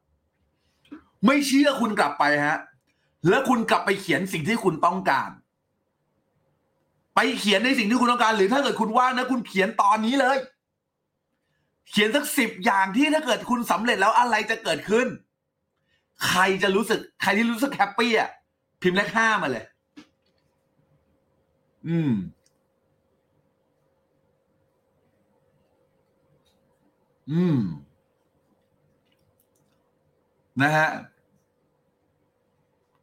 [1.26, 2.58] ไม่เชื่อคุณกลับไปฮะ
[3.30, 5.30] แล้วคุณกลับไปเขียนสิ่งที่คุณต้องการ
[7.16, 10.38] ไปเขียนในสิ่งที่คุณต้องการ หรือถ้าเกิดคุณว่างนะคุณเขียนตอนนี้เลย
[11.90, 15.08] เขียนสักสิบอย่างที่ถ้าเกิดคุณสำเร็จแล้วอะไรจะเกิดขึ้น
[16.28, 18.30] ใครจะรู้สึก ใครที่รู้สึกแฮปปี้อะ
[18.82, 19.66] พิมพ์เลขห้ามาเลย
[21.88, 22.12] อืม
[27.32, 27.60] อืม
[30.62, 30.88] นะฮะ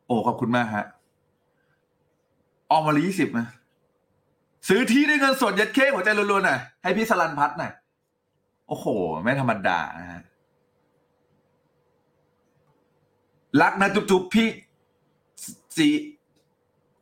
[0.06, 0.84] โอ้ขอบคุณมากฮะ
[2.70, 3.46] ออกมาลียี่สิบนะ
[4.68, 7.72] ซื้อที่ด้วยเงินสดยัดเค้หัวใจรัวๆหน่อยให้พี่สลันพัฒน์หน่อย
[8.68, 8.86] โอ้โห
[9.22, 10.20] ไม่ธรรมดานะฮะ
[13.62, 14.48] รักนะจุ๊บๆพี่
[15.76, 15.88] สี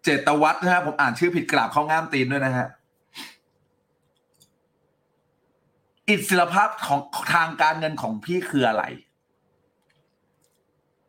[0.03, 2.67] เจตวัฒน์นะฮะ ผมอ่านชื่อผิดกราบเข้าง่ามตีนด้วยนะฮะ
[6.11, 7.01] อิสรภาพของ
[7.35, 8.85] ทางการเงินของพี่คืออะไร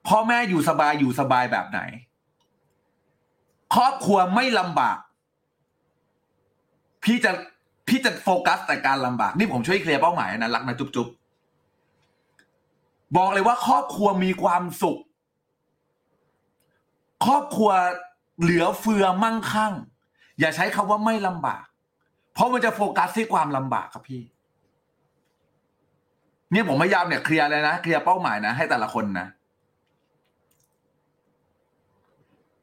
[0.07, 1.79] พ่อแม่อยู่สบายอยู่สบายแบบไหน
[3.75, 4.97] ครอบครัวไม่ลำบาก
[7.03, 7.31] พี่จะ
[7.87, 11.07] พี่จะโฟกัสแต่การลำบาก นี่ผมช่วยเคลียร์เป้าหมายนะรักนะจุ๊บจุ๊บ
[13.17, 14.99] บอกเลยว่าครอบครัวมีความสุข
[17.25, 17.71] ครอบครัว
[18.41, 19.73] เหลือเฟือมั่งคั่ง
[20.39, 21.63] อย่าใช้คำว่าไม่ลำบาก
[22.33, 24.21] เพราะมันจะโฟกัสที่ความลำบากครับพี่
[26.53, 29.27] นี่ยผมพยายามเนี่ยเคลียร์เลยนะเคลียร์เป้าหมายนะให้แต่ละคนนะ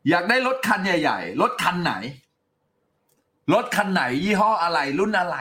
[0.08, 1.92] อยากได้รถคันใหญ่ ๆ รถคันไหน
[3.54, 5.36] รถคันไหน ยี่ห้ออะไรรุ่นอะไร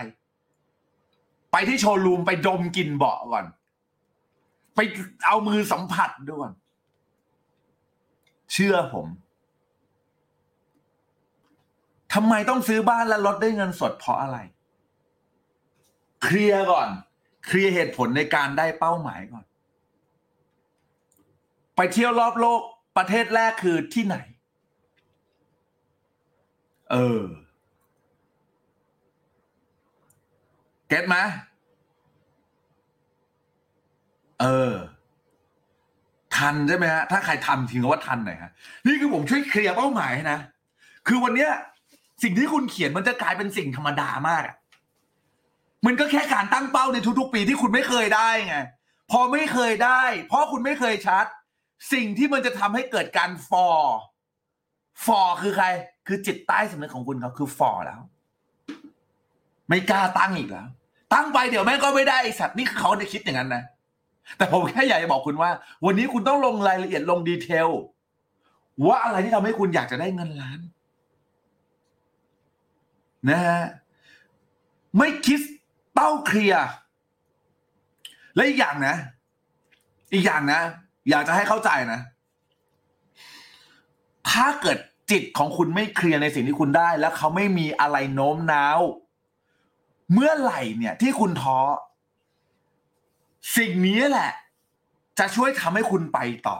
[1.51, 3.45] ไปที่โชว์รูมไปดมกลิ่นเบาะก่อน
[4.75, 4.79] ไป
[5.25, 6.53] เอามือสัมผัสด้วยก่อน
[8.53, 9.07] เชื่อผม
[12.13, 14.37] ทำไมต้องซื้อบ้านและรถได้เงินสดเพราะอะไร
[16.23, 16.89] เคลียร์ก่อน
[17.47, 19.45] เคลียร์เหตุผลในการได้เป้าหมายก่อน
[21.75, 22.61] ไปเที่ยวรอบโลก
[22.97, 24.17] ประเทศแรกคือที่ไหน
[26.91, 27.21] เออ
[30.87, 31.15] เก็ตไหม
[34.41, 34.73] เออ
[36.35, 38.51] ทันใช่ไหมฮะ ถ้าใครทันทีก็ว่าทันหน่อยฮะ
[38.87, 40.39] นี่คือผมช่วยเคลียร์เป้าหมายนะ
[41.07, 41.51] คือวันเนี้ย
[42.23, 44.55] สิ่งที่คุณเขียนมันจะกลายเป็นสิ่งธรรมดามากอะ
[45.87, 48.57] มันก็แค่การตั้งเป้าในทุกๆ ปีที่คุณไม่เคยได้ไง
[49.11, 51.25] พอไม่เคยได้ เพราะคุณไม่เคยชัด
[51.93, 53.97] สิ่งที่มันจะทำให้เกิดการฟอร์
[55.05, 55.67] ฟอร์คือใคร
[56.07, 57.99] คือจิตใต้สำนึกของคุณเขาคือฟอร์แล้ว
[59.69, 60.67] ไม่กล้าตั้งอีกแล้ว
[61.13, 63.63] ตั้งไปเดี๋ยวแม่งก็ไม่ได้ไอ้สัตว์นี่เขาจะคิดอย่างนั้นนะ
[64.37, 65.51] แต่ผมแค่อยากจะบอกคุณว่า
[65.85, 67.69] วันนี้คุณต้องลงรายละเอียดลงดีเทล
[68.87, 70.59] ว่าอะไรที่ทำให้คุณอยากจะได้เงินล้าน
[73.29, 73.61] นะฮะ
[74.97, 75.39] ไม่คิด
[75.99, 76.65] เป้าเคลียร์
[78.35, 78.95] และอีกอย่างนะ
[80.13, 80.61] อีกอย่างนะ
[81.09, 81.99] อยากจะให้เข้าใจนะ
[84.29, 84.77] ถ้าเกิด
[85.11, 88.79] จิตของคุณไม่เคลียร์ในสิ่งที่คุณได้ แล้วเขาไม่มีอะไรโน้มน้าว
[90.13, 91.57] เมื่อไหร่เนี่ย ที่คุณท้อ
[93.57, 94.31] สิ่งนี้แหละ
[95.19, 96.57] จะช่วยทำให้คุณไปต่อ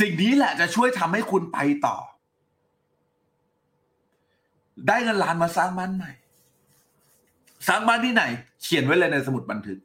[0.00, 1.96] สิ่งนี้แหละ จะช่วยทำให้คุณไปต่อ
[4.88, 6.12] ได้เงินล้านมาสร้างบ้านใหม่
[7.68, 8.22] สร้างบ้านที่ไหน
[8.62, 9.78] เขียนไว้เลยในสมุดบันทึก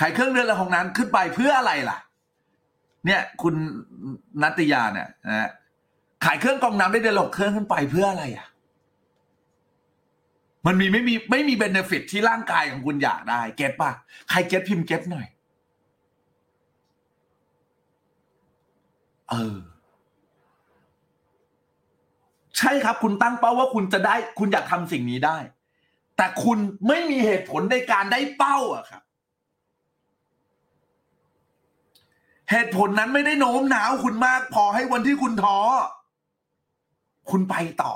[0.00, 1.98] ขายเครื่องเรือนละของนั้นขึ้นไปเพื่ออะไรล่ะ
[3.06, 3.54] เนี่ย คุณ
[4.42, 5.50] นัตยาเนี่ยนะ
[6.24, 8.46] ขายเครื่องกรองน้ำได้เดือนละหกเครื่องขึ้นไปเพื่ออะไรอะ
[10.66, 13.90] มันมีไม่มีไม่มีเบนฟิตที่ร่างกายของคุณอยากได้ เก็ตป่ะ
[14.30, 15.26] ใครเก็ตพิมพ์เก็ตหน่อย
[19.30, 19.56] เออ
[22.58, 25.38] ใช่ครับ คุณตั้งเป้าว่าคุณจะได้ คุณอยากทำสิ่งนี้ได้
[26.16, 29.02] แต่คุณไม่มีเหตุผลในการได้เป้าอะครับ
[32.50, 35.58] เหตุผลนั้นไม่ได้โน้มน้าวคุณมาก พอให้วันที่คุณท้อ
[37.30, 37.94] คุณไปต่อ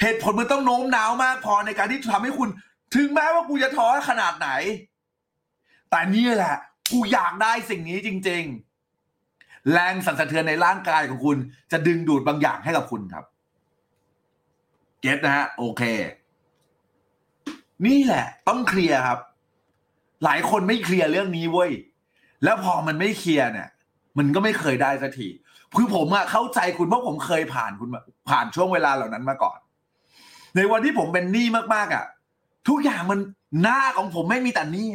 [0.00, 2.48] เหตุผลมันต้องโน้มน้าวมากพอในการที่จะทำให้คุณ
[2.94, 4.48] ถึงแม้ว่ากูจะท้อขนาดไหน
[5.90, 6.56] แต่นี่แหละ
[6.92, 8.42] กูอยากได้สิ่งนี้จริง
[9.08, 11.36] ๆ แรงสั่นสะเทือนในร่างกายของคุณ
[11.72, 13.24] จะดึงดูดบางอย่างให้กับคุณครับ
[15.04, 15.82] เก็ตนะฮะโอเค
[17.86, 19.18] นี่แหละ ต้องเคลียร์ครับ
[20.24, 21.70] หลายคนไม่เคลียร์เรื่องนี้เว้ย
[22.44, 23.68] แล้วพอมันไม่เคลียร์เนี่ย
[24.18, 25.28] มันก็ไม่เคยได้สักที
[25.76, 27.88] คือผมอะเข้าใจคุณเพราะผมเคยผ่านคุณ
[28.28, 29.58] ผ่านช่วงเวลาเหล่านั้นมาก่อน
[30.56, 32.04] ในวันที่ผมเป็นหนี้มากๆอะ
[32.68, 33.18] ทุกอย่างมัน
[33.62, 34.88] หน้าของผมไม่มีแต่หนี้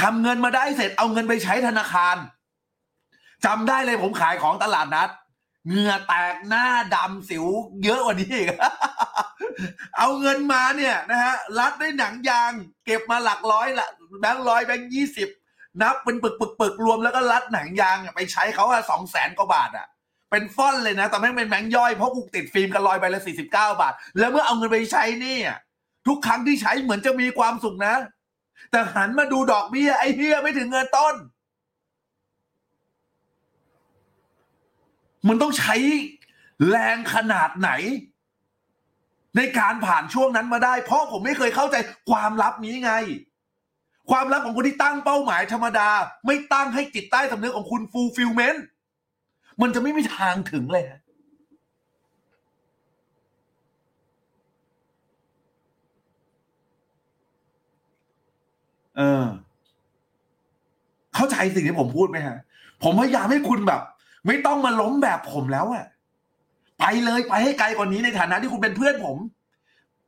[0.00, 2.16] ทำเงินมาได้เสร็จเอาเงินไปใช้ธนาคาร
[3.46, 5.10] จำได้เลยผมขายของตลาดนัด
[5.68, 7.46] เหงื่อแตกหน้าดำสิว
[7.84, 8.48] เยอะกว่านี้อีก
[9.98, 12.52] เอาเงินมาเนี่ยนะฮะรัดด้วยหนังยาง
[12.84, 13.88] เก็บมาหลักร้อยละ
[14.20, 15.28] แบงค์ร้อยแบงค์ยี่สิบ
[15.82, 19.86] นับเป็นปึกปึกปึกรวมแล้วก็รัดหนังยางไปใช้เขาอะสองแสนกว่าบาทอะ
[20.30, 25.38] เป็นฟ่อนเลยนะแต่ไม่งเป็นแบงค์ย่อยเพราะกูติดฟิล์มกันลอยไปละสี่สิบเก้าบาท แล้วเมื่อเอาเงินไปใช้นี่
[26.06, 27.94] ทุกครั้งที่ใช้เหมือนจะมีความสุขนะ
[28.70, 31.14] แต่หันมาดูดอกเบี้ยไอ้เฮียไม่ถึงเงินต้น
[35.28, 35.74] มันต้องใช้
[36.68, 37.70] แรงขนาดไหน
[39.36, 41.76] ในการผ่านช่วงนั้นมาได้ เพราะผมไม่เคยเข้าใจ
[42.10, 42.92] ความลับนี้ไง
[44.10, 45.88] ความลับของคนที่ตั้งเป้าหมายธรรมดา
[46.26, 48.64] ไม่ตั้งให้จิตใต้สำนึกของคุณ fulfillment
[49.60, 51.00] มันจะไม่มีทางถึงเลยฮะ
[58.96, 59.24] เออ
[61.14, 62.38] เข้าใจสิ่งที่ผมพูดไหมฮะ
[62.82, 63.80] ผมพยายามให้คุณแบบ
[64.26, 65.86] ไม่ต้องมาล้มแบบผมแล้วอะ
[66.80, 69.18] ไปเลยไปให้ไกลกว่านี้ในฐานะที่คุณเป็นเพื่อนผม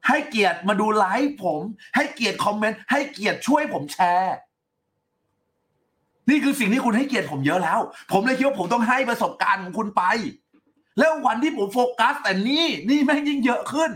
[0.08, 1.60] ให้เกียรติมาดูไลฟ์ผม
[1.96, 4.36] ให้เกียรติคอมเมนต์ให้เกียรติช่วยผมแชร์
[6.30, 7.80] นี่คือสิ่งที่คุณให้เกียรติผมเยอะแล้ว
[8.12, 10.02] ผมเลยคิดว่าผมต้องให้ประสบการณ์ของคุณไป
[10.98, 13.90] แล้ววันที่ผมโฟกัส แต่นี่นี่แม่งยิ่งเยอะขึ้น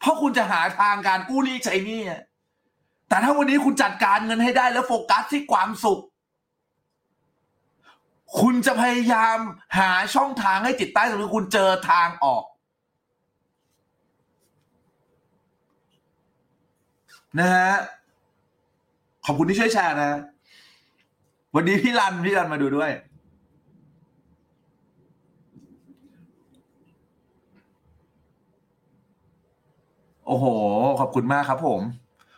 [0.00, 2.02] เพราะคุณจะหาทางการกู้หนี้ใช้หนี่
[3.08, 6.00] แต่ถ้าวันนี้คุณจัดการเงินให้ได้แล้วโฟกัสที่ความสุข
[8.40, 9.38] คุณจะพยายาม
[9.78, 12.44] หาช่องทางให้จิตใต้สำนึกคุณเจอทางออก
[17.38, 17.72] นะฮะ
[19.26, 20.20] ขอบคุณที่ช่วยแชร์นะ
[21.54, 22.90] วันนี้พี่รันพี่รันมาดูด้วย
[30.26, 30.44] โอ้โห
[31.00, 31.80] ขอบคุณมากครับผม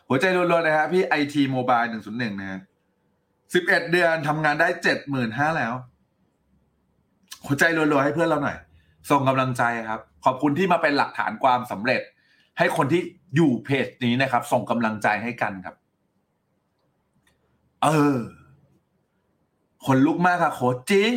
[0.07, 2.59] หัวใจรัวๆนะฮะพี่ไอทีโมบายหนึ่งศูนย์หนึ่งนะฮะ
[3.53, 5.73] สิบเอ็ดเดือนทำงานได้เจ็ดหมื่นห้าแล้ว
[7.45, 8.57] หัวใจรัวๆให้เพื่อนเราหน่อย
[9.09, 12.01] ส่งกำลังใจครับ ขอบคุณที่มาเป็นหลักฐานความสำเร็จ
[12.57, 13.01] ให้คนที่
[13.35, 15.75] อยู่เพจนี้นะครับ ส่งกำลังใจให้กันครับ
[17.83, 18.17] เออ
[19.85, 20.59] คนลุกมากค่ะโค
[20.91, 21.13] จริง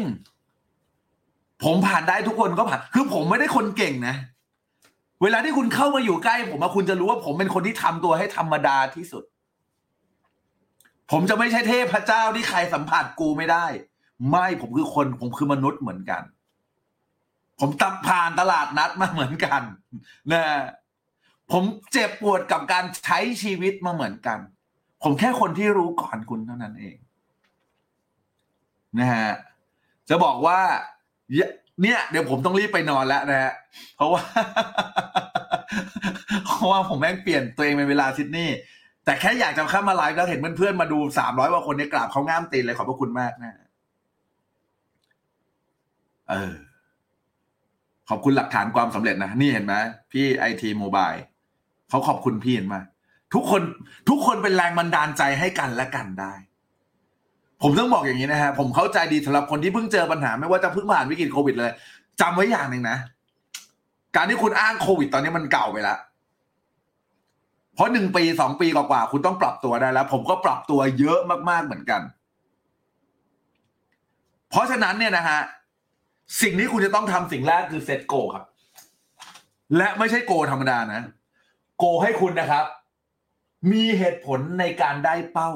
[1.64, 4.16] ผมผ่านได้ทุกคนก็ผ่าน คือผมไม่ได้คนเก่งนะ
[5.22, 9.24] เวลาที่คุณเข้ามาอยู่ใกล้ ผมอะคุณจะรู้ว่าผมเป็นคนที่ทำตัวให้ธรรมดาที่สุด
[11.10, 13.66] ผมจะไม่ใช่เทพเจ้าที่ใครสัมผัสกูไม่ได้
[14.30, 16.22] ไม่ผมคือคนผมคือมนุษย์เหมือนกัน
[17.60, 19.62] ผมตับผ่านตลาดนัดมาเหมือนกัน
[20.32, 20.42] นะ
[21.52, 24.38] ผมเจ็บปวดกับการใช้ชีวิตมาเหมือนกัน
[25.02, 26.96] ผมแค่คนที่รู้ก่อนคุณเท่านั้นเอง
[28.98, 29.30] นะฮะ
[30.08, 30.60] จะบอกว่า
[31.82, 33.52] เนี่ย เดี๋ยวผมต้องรีบไปนอนแล้วนะฮะ
[33.96, 34.22] เพราะว่า
[36.46, 38.56] เพราะว่าผมแม่งเปลี่ยนตัวเองเป็นเวลาซิดนีย์
[39.10, 43.58] แต่แค่อยากจะเข้ามาไลฟ์แล้วเห็นเพื่อนๆมาดูสามร้อยกว่าคนเนี่ยกราบเขาง่ามตีนเลยขอบพระคุณมากนะ
[46.30, 46.52] เออ
[48.08, 49.74] ขอบคุณหลักฐานความสำเร็จนะ นี่เห็นไหม
[50.12, 51.10] พี่ไอทีโมบาย
[51.90, 52.76] เขาขอบคุณพี่เห็นไหม
[53.34, 53.62] ทุกคน
[54.08, 56.32] ทุกคนเป็นแรงบันดาลใจให้กันและกันได้
[57.62, 61.70] ผมต้องบอกอย่างนี้นะฮะ ผมเข้าใจดีสำหรับคนที่เพิ่งเจอปัญหา ไม่ว่าจะเพิ่งผ่านวิกฤตโควิดเลย
[62.20, 62.96] จำไว้อย่างหนึ่งนะ
[64.16, 65.98] การที่คุณอ้างโควิด ตอนนี้มันเก่าไปแล้ว
[67.80, 71.18] ราะหนึ่งปีสองปีกว่าๆคุณต้องปรับตัวได้แล้ว ผมก็ปรับตัวเยอะ
[71.50, 72.02] มากๆเหมือนกัน
[74.50, 75.40] เพราะฉะนั้นเนี่ยนะฮะ
[76.42, 78.44] สิ่งที่คุณจะต้องทำสิ่งแรกคือเซตโกครับ
[79.76, 81.02] และไม่ใช่โกธรรมดานะ
[81.78, 82.64] โกให้คุณนะครับ
[83.72, 85.50] มีเหตุผลในการได้เป้า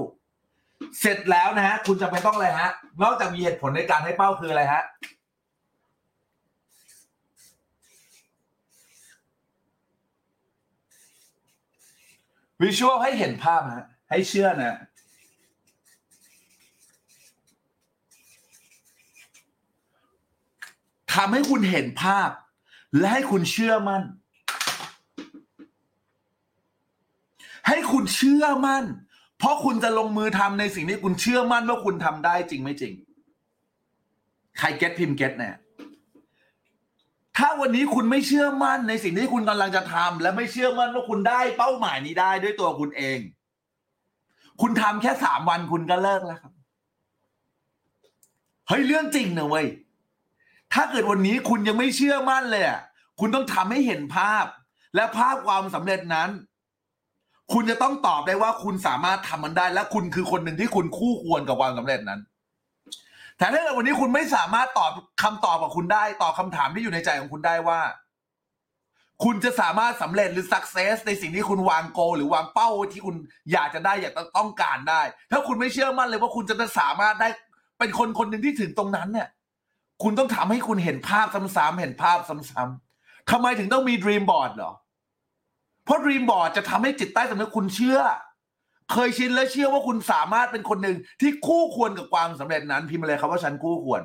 [1.01, 2.71] เสร็จแล้วนะฮะคุณจะไปต้องอะไรฮะ
[3.03, 4.83] นอกจากมีเหตุผลในการให้เป้าคืออะไรฮะ
[12.65, 14.79] วิชวลให้เห็นภาพฮะให้เชื่อนะ
[21.15, 22.31] ทำให้คุณเห็นภาพ
[22.99, 24.03] และให้คุณเชื่อมั่น
[27.69, 28.85] ให้คุณเชื่อมั่น
[29.39, 32.93] เพราะคุณจะลงมือทำในสิ่งที่คุณเชื่อมั่นว่าคุณทำได้จริงไม่จริง
[34.59, 35.55] ใครเก็ตพิมพ์เก็ตเนี่ย
[37.39, 43.19] ถ้าวันนี้คุณไม่เชื่อมั่นในสิ่งที่คุณกำลังจะทำและไม่เชื่อมั่นว่าคุณได้เป้าหมายนี้ได้ด้วยตัวคุณเอง
[44.61, 46.53] คุณทำแค่สามวันคุณก็เลิกแล้วครับ
[48.69, 49.67] เฮ้ยเรื่องจริงนะเว้ย
[50.73, 52.81] ถ้าเกิดวันนี้คุณยังไม่เชื่อมั่นเลยอะ
[53.21, 54.45] คุณต้องทำให้เห็นภาพ
[54.95, 56.31] และภาพความสำเร็จนั้น
[57.53, 62.21] คุณจะต้องตอบได้ว่าคุณสามารถทำมันได้ และคุณคือคนหนึ่งที่คุณคู่ควรกับความสำเร็จนั้น
[63.39, 64.93] แต่ถ้าเกิดวันนี้คุณไม่สามารถตอบ
[65.23, 67.81] คำตอบกับคุณได้ตอบคำถามที่อยู่ในใจของคุณได้ว่า
[69.25, 73.17] คุณจะสามารถสำเร็จหรือสักเซสในสิ่งที่คุณวางโก หรือวางเป้าที่คุณ
[73.53, 77.29] อยากจะได้อยากต้องการได้ ถ้าคุณไม่เชื่อมั่นเลยว่าคุณจะสามารถได้
[77.79, 79.29] เป็นคนคนหนึ่งที่ถึงตรงนั้นเนี่ย
[80.03, 84.73] คุณต้องทำให้คุณเห็นภาพซ้ำๆเห็นภาพซ้ำๆทำไมถึงต้องมีด e ีมบอร์ดเหรอ
[85.85, 88.01] เพราะด e ีมบอร์ดจะทำให้จิตใต้สำนึกคุณเชื่อ
[88.93, 94.03] เคยชินและเชื่อว่าคุณสามารถเป็นคนหนึ่งที่คู่ควรกับความสำเร็จนั้น พิมพ์มาเลยครับว่าฉันคู่ควร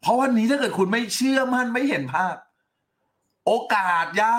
[0.00, 2.34] เพราะวันนี้ถ้าเกิดคุณไม่เชื่อมั่นไม่เห็นภาพ
[3.46, 4.34] โอกาสยา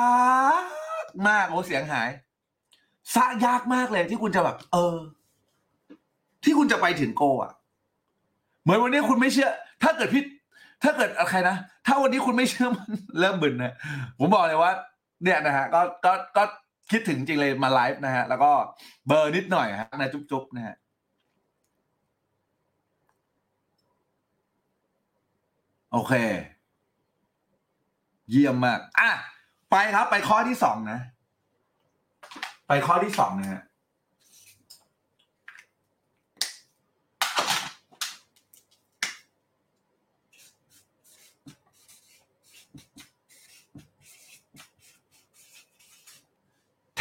[1.08, 2.10] กมากโอ้เสียงหาย
[3.14, 4.96] ซะยากมากเลยที่คุณจะแบบ เออ
[6.44, 7.52] ที่คุณจะไปถึงโกอะ
[8.62, 9.50] เหมือนวันนี้คุณไม่เชื่อ
[9.84, 10.24] ถ้าเกิดพี่
[10.84, 12.90] ถ้าเกิดใครนะ ถ้าวันนี้คุณไม่เชื่อมัน
[13.20, 13.74] เริ่มบึนนะ
[14.20, 14.72] ผมบอกเลยว่า
[15.24, 16.44] เนี่ยนะฮะก็ก็ก็
[16.92, 18.52] คิดถึงจริงเลยมาไลฟ์นะฮะ แล้วก็
[19.08, 20.76] เบอร์นิดหน่อยฮะนะจุ๊บๆนะฮะ
[25.92, 26.14] โอเค
[28.30, 29.12] เยี่ยมมาก อะ
[29.72, 31.00] ไปครับ ไปข้อที่สองนะ
[32.68, 33.62] ไปข้อที่สองนะฮะ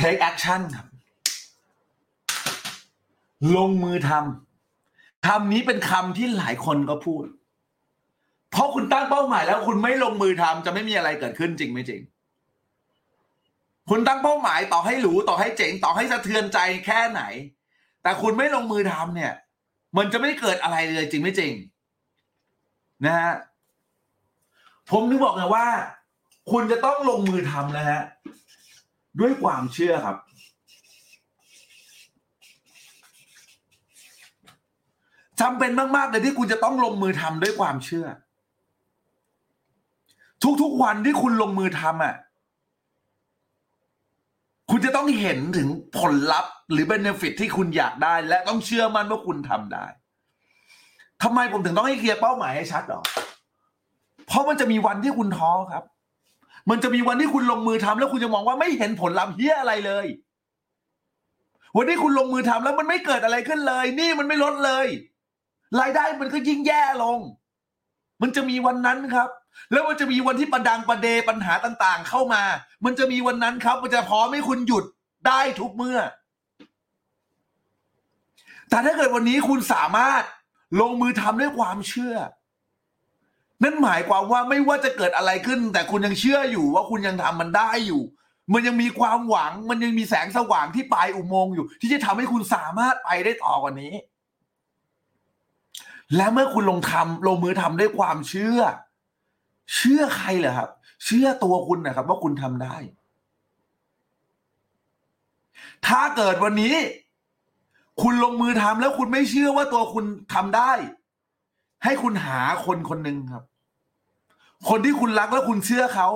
[0.00, 0.86] take action ครับ
[3.56, 7.24] ลงมือทำคำนี้เป็นคำที่หลายคนก็พูด
[8.50, 12.00] เพราะคุณตั้งเป้าหมายแล้วคุณไม่ลงมือทำจะไม่มีอะไรเกิดขึ้นจริงไม่จริง
[13.90, 17.22] คุณตั้งเป้าหมายต่อให้หรูต่อให้เจ๋งต่อให้สะเทือนใจแค่ไหน
[18.02, 19.32] แต่คุณไม่ลงมือทำเนี่ย
[19.96, 21.52] มันจะไม่เกิดอะไรเลยจริงไม่จริง
[23.04, 23.34] นะฮะ
[24.90, 25.66] ผมนึกบอกเลยว่า
[26.50, 28.00] คุณจะต้องลงมือทำนะฮะ
[29.20, 30.16] ด้วยความเชื่อครับ
[35.40, 38.06] จำเป็นมาก ๆ เลยที่คุณจะต้องลงมือทำด้วยความเชื่อ
[40.62, 42.16] ทุก ๆ วันที่คุณลงมือทำอะ
[44.70, 45.68] คุณจะต้องเห็นถึง
[45.98, 49.86] ผลลัพธ์ หรือเบนฟิตที่คุณอยากได้ และต้องเชื่อมั่นว่าคุณทำได้
[51.22, 53.02] ทำไมผมถึงต้องให้เคลียร์เป้าหมายให้ชัดหรอ
[54.26, 55.84] เพราะมันจะมีวันที่คุณท้อครับ
[56.70, 60.06] มันจะมีวันที่คุณลงมือทำแล้วคุณจะมองว่าไม่เห็นผลลัพธ์เฮียอะไรเลย
[61.76, 64.86] วันที่คุณลงมือทำแล้วมันไม่เกิดอะไรขึ้นเลย นี่มันไม่ลดเลย
[65.80, 67.18] รายได้มันก็ยิ่งแย่ลง
[68.22, 69.28] มันจะมีวันนั้นครับ
[69.72, 72.42] แล้วมันจะมีวันที่ประดังประเดปัญหาต่างๆ เข้ามา
[72.84, 74.84] มันจะมีวันนั้นครับ มันจะพร้อมให้คุณหยุด
[75.26, 75.98] ได้ทุกเมื่อ
[78.70, 80.22] แต่ถ้าเกิดวันนี้คุณสามารถ
[80.80, 82.14] ลงมือทำด้วยความเชื่อ
[83.62, 88.02] นั่นหมายความว่าไม่ว่าจะเกิดอะไรขึ้น แต่คุณยังเชื่ออยู่ว่าคุณยังทำมันได้อยู่
[88.52, 93.94] มันยังมีความหวัง มันยังมีแสงสว่างที่ปลายอุโมงค์อยู่ ที่จะทำให้คุณสามารถไปได้ต่อกว่านี้
[96.16, 98.60] และเมื่อคุณลงทำลงมือทำด้วยความเชื่อ
[99.74, 100.70] เชื่อใครเหรอครับ
[101.04, 102.76] เชื่อตัวคุณนะครับ ว่าคุณทำได้
[105.86, 106.74] ถ้าเกิดวันนี้
[108.02, 110.72] คุณลงมือทำแล้วคุณไม่เชื่อว่าตัวคุณทำได้
[111.84, 113.44] ให้คุณหาคนคนหนึ่งครับ
[114.68, 116.08] คนที่คุณรักแล้วคุณเชื่อเขา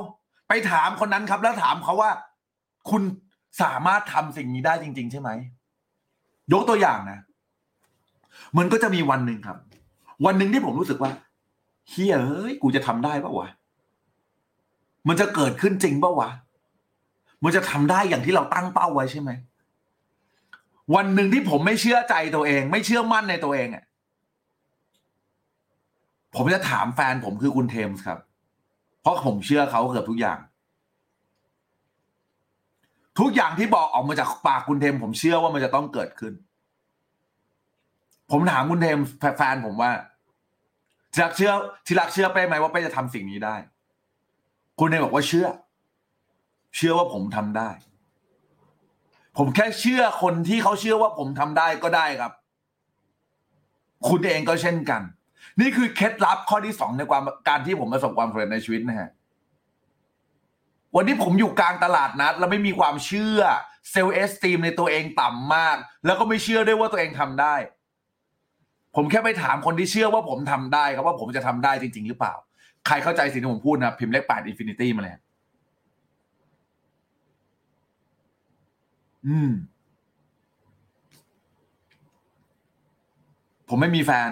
[0.49, 2.11] ไปถามคนนั้นครับ แล้วถามเขาว่า
[2.91, 3.03] คุณ
[3.63, 5.31] สามารถทำสิ่งนี้ได้จริง ๆ ใช่ไหม
[6.53, 7.19] ยกตัวอย่างนะ
[8.59, 9.59] มันก็จะมีวันหนึ่งครับ
[10.25, 11.13] วันหนึ่งที่ผมรู้สึกว่า
[11.89, 13.49] เฮียเอ้ยกูจะทำได้ปะวะ
[15.09, 16.31] มันจะเกิดขึ้นจริงปะวะ
[17.45, 19.31] มันจะทำได้อย่างที่เราตั้งเป้าไว้ใช่ไหม
[20.95, 23.85] วันหนึ่งที่ผมไม่เชื่อใจตัวเอง ไม่เชื่อมั่นในตัวเองอะ
[26.35, 28.19] ผมจะถามแฟนผมคือคุณเทมส์ครับ
[29.05, 30.39] เพราะผมเชื่อเขาเกือบทุกอย่าง
[33.21, 36.33] ทุกอย่างที่บอกออกมาจากปากคุณเทม ผมเชื่อว่ามันจะต้องเกิดขึ้น
[38.31, 38.99] ผมถามคุณเทม
[39.37, 39.91] แฟนผมว่า
[41.13, 41.53] ที่รักเชื่อ
[41.87, 43.57] ที่รักเชื่อเป้ไหมว่าเป้จะทำสิ่งนี้ได้
[44.79, 45.47] คุณเทมบอกว่าเชื่อ
[46.77, 47.71] เชื่อว่าผมทำได้
[49.39, 52.33] ผมแค่เชื่อคนที่เขาเชื่อว่าผมทำได้ก็ได้ครับ
[54.09, 55.03] คุณเองก็เช่นกัน
[55.61, 59.11] นี่คือเคล็ดลับข้อที่สองในความการที่ผมประสบความสำเร็จในชีวิตนะฮะ
[60.97, 63.41] วันนี้ผมอยู่กลางตลาดนัด แล้วไม่มีความเชื่อ
[63.91, 67.55] self-esteem ในตัวเองต่ำมาก แล้วก็ไม่เชื่อด้วยว่าตัวเองทำได้
[68.97, 72.35] ผมแค่ไปถามคนที่เชื่อว่าผมทำได้ครับว่าผมจะทำได้จริง ๆ หรือเปล่า
[72.87, 75.15] ใครเข้าใจสิ่งที่ผมพูดนะพิมพ์เลขแปด infinity มาเลย
[79.27, 79.51] อืม
[83.69, 84.31] ผมไม่มีแฟน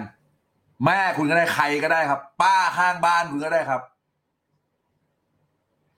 [0.85, 3.81] แม่คุณก็ได้ใครก็ได้ครับ ป้าข้างบ้านคุณก็ได้ครับ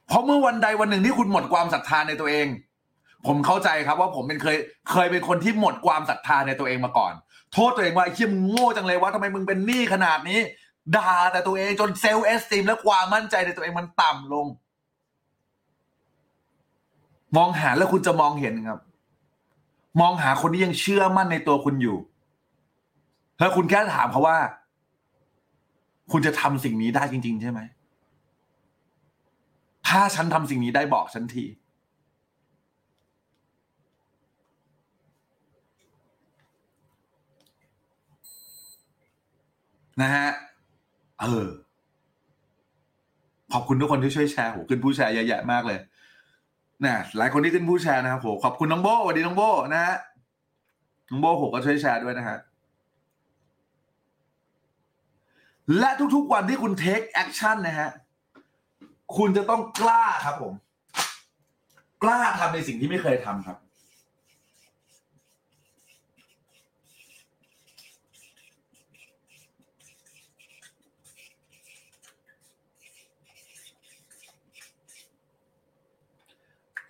[0.08, 2.48] เพราะเมื่อวันใดวันหนึ่งที่คุณหมดความศรัทธาในตัวเอง
[3.28, 4.58] ผมเข้าใจครับว่าผมเป็นเคย
[4.92, 7.14] เคยเป็นคนที่หมดความศรัทธาในตัวเองมาก่อน
[7.54, 10.40] โทษตัวเองว่าไอ้เชี่ยมึงโง่จังเลยว่าทำไมมึงเป็นหนี้ขนาดนี้
[10.96, 14.48] ด่าแต่ตัวเองจนเซลล์เอสติมและความมั่นใจในตัวเองมันต่ำลง
[17.38, 18.80] มองหาแล้วคุณจะมองเห็นครับ
[20.02, 21.98] มองหาคนที่ยังเชื่อมั่นในตัวคุณอยู่
[23.40, 24.38] แล้วคุณแค่ถามเขาว่า
[26.12, 27.60] คุณจะทำสิ่งนี้ได้จริง ๆ ใช่ไหม
[29.88, 31.46] ถ้าฉันทำสิ่งนี้ได้บอกฉันที
[40.02, 40.28] นะฮะ
[41.22, 41.48] เออ
[43.54, 45.80] ขอบคุณทุกคนที่ช่วยแชร์โหขึ้นผู้แชร์เยอะแยะมากเลย
[46.84, 49.96] นะหลายคนที่ขึ้นผู้แชร์นะครับโหขอบคุณน้องโบสวัสดีน้องโบนะฮะ
[51.10, 52.38] น้องโบโหก็ช่วยแชร์ด้วยนะฮะ
[55.80, 57.92] และทุกๆวันที่คุณ take action นะฮะ
[59.18, 60.54] คุณจะต้องกล้าครับผม
[62.04, 63.58] กล้าทำในสิ่งที่ไม่เคยทำครับ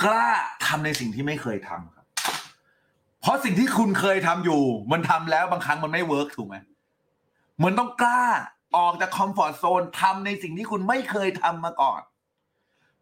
[0.04, 0.28] กล้า
[0.66, 2.06] ทำในสิ่งที่ไม่เคยทำครับ
[3.22, 4.62] เพราะสิ่งที่คุณเคยทำอยู่
[4.92, 6.56] มันทำแล้วบางครั้งมันไม่ work ถูกไหม
[7.64, 8.24] มันต้องกล้า
[8.78, 12.01] ออกจาก comfort zone ทำในสิ่งที่คุณไม่เคยทำมาก่อน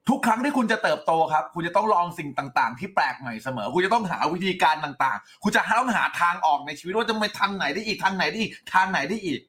[0.10, 9.42] ทุกครั้งที่คุณจะเติบโตครับ คุณจะต้องลองสิ่งต่าง ๆ ที่แปลกใหม่เสมอ คุณจะต้องหาวิธีการต่าง ๆ คุณจะต้องหาทางออกในชีวิตว่าจะไปทางไหนได้อีกทางไหนได้อีกทางไหนได้อีก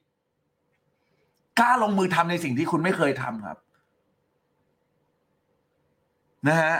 [1.59, 3.57] กล้าลงมือทำในสิ่งที่คุณไม่เคยทำครับ
[6.47, 6.75] นะฮะ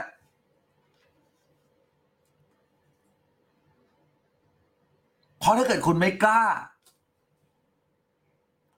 [5.40, 6.44] เพราะถ้าเกิดคุณไม่กล้า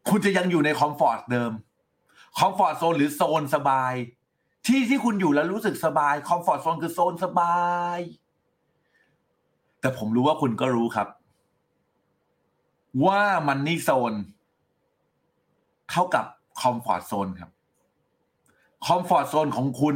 [0.10, 1.52] คุณจะยังอยู่ใน comfort เดิม
[2.38, 3.94] comfort zone หรือโซนสบาย
[4.66, 7.58] ที่ที่คุณอยู่แล้วรู้สึกสบาย comfort zone คือโซนสบา
[7.98, 8.00] ย
[9.82, 11.08] แต่ผมรู้ว่าคุณก็รู้ครับ
[13.06, 14.14] ว่า money zone
[15.90, 16.26] เท่ากับ
[16.62, 17.52] comfort zone ครับ
[18.86, 19.96] comfort zone ของคุณ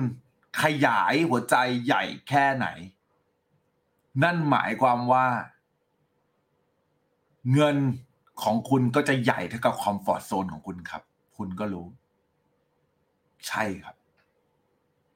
[0.63, 2.67] ขยายหัวใจใหญ่แค่ไหน
[4.23, 5.27] นั่นหมายความว่า
[7.53, 7.77] เงิน
[8.43, 11.03] ของคุณก็จะใหญ่เท่ากับ comfort zone ของคุณครับ
[11.37, 11.85] คุณก็รู้
[13.47, 13.95] ใช่ครับ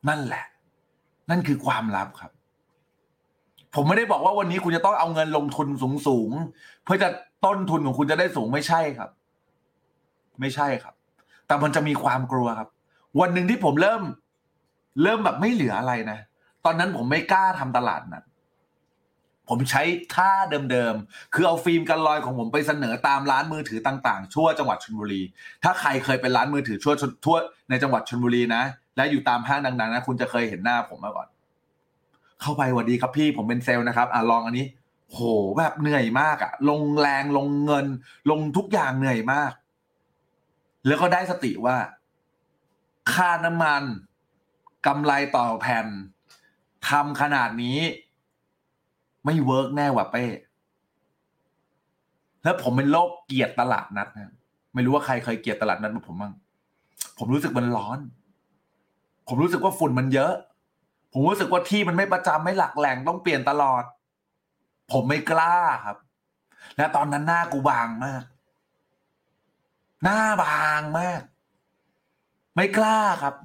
[0.07, 0.45] นั่นแหละ
[1.29, 2.31] นั่นคือความลับครับ
[3.75, 7.09] ผมไม่ได้บอกว่าวันนี้คุณจะต้องเอาเงินลงทุนสูงสูงๆเพื่อจะ
[7.45, 9.09] ต้นทุนของคุณจะได้สูงไม่ใช่ครับ
[10.39, 10.95] ไม่ใช่ครับ
[11.47, 12.69] แต่มันจะมีความกลัวครับ
[13.19, 14.01] วันหนึ่งที่ผมเริ่ม
[15.03, 16.19] เริ่มแบบไม่เหลืออะไรนะ
[16.65, 18.23] ตอนนั้นผมไม่กล้าทำตลาดนั้น
[19.49, 19.83] ผมใช้
[20.15, 20.31] ท่า
[20.71, 25.21] เดิมๆ คือเอาฟิล์มกันลอยของผมไปเสนอตามร้านมือถือต่างๆ ทั่วจังหวัดชลบุรี
[25.63, 26.93] ถ้าใครเคยเป็นร้านมือถือทั่ว
[27.25, 27.37] ทั่ว
[27.69, 28.63] ในจังหวัดชลบุรีนะ
[28.95, 31.27] และอยู่ตามห้างดังๆนะ คุณจะเคยเห็นหน้าผมมาก่อน
[32.41, 34.65] เข้าไปสวัสดีครับพี่ผมเป็นเซลส์นะครับอะลองอันนี้
[35.11, 35.19] โห
[35.57, 37.85] แบบเหนื่อยมากอะลงแรงลงเงิน
[38.29, 39.51] ลงทุกอย่างเหนื่อยมาก
[40.87, 41.77] แล้วก็ได้สติว่า
[43.13, 43.83] ค่าน้ำมัน
[44.85, 45.87] กำไรต่อแผ่น
[46.89, 47.79] ทำขนาดนี้
[49.25, 50.23] ไม่ work แน่ว่ะเป้
[52.43, 54.33] แล้วผมเป็นโรคเกลียดตลาดนัดนะ
[54.73, 56.33] ไม่รู้ว่าใครเคยเกลียดตลาดนัดแบบผมบ้าง
[57.17, 57.99] ผมรู้สึกมันร้อน
[59.27, 60.33] ผมรู้สึกว่าฝุ่นมันเยอะ
[61.13, 63.83] ผมรู้สึกว่าที่มันไม่ประจำไม่หลักแหล่งต้องเปลี่ยนตลอด
[64.91, 65.55] ผมไม่กล้า
[65.85, 65.97] ครับ
[66.77, 68.23] และตอนนั้นหน้ากูบางมาก
[70.03, 71.21] หน้าบางมาก
[72.55, 73.35] ไม่กล้าครับ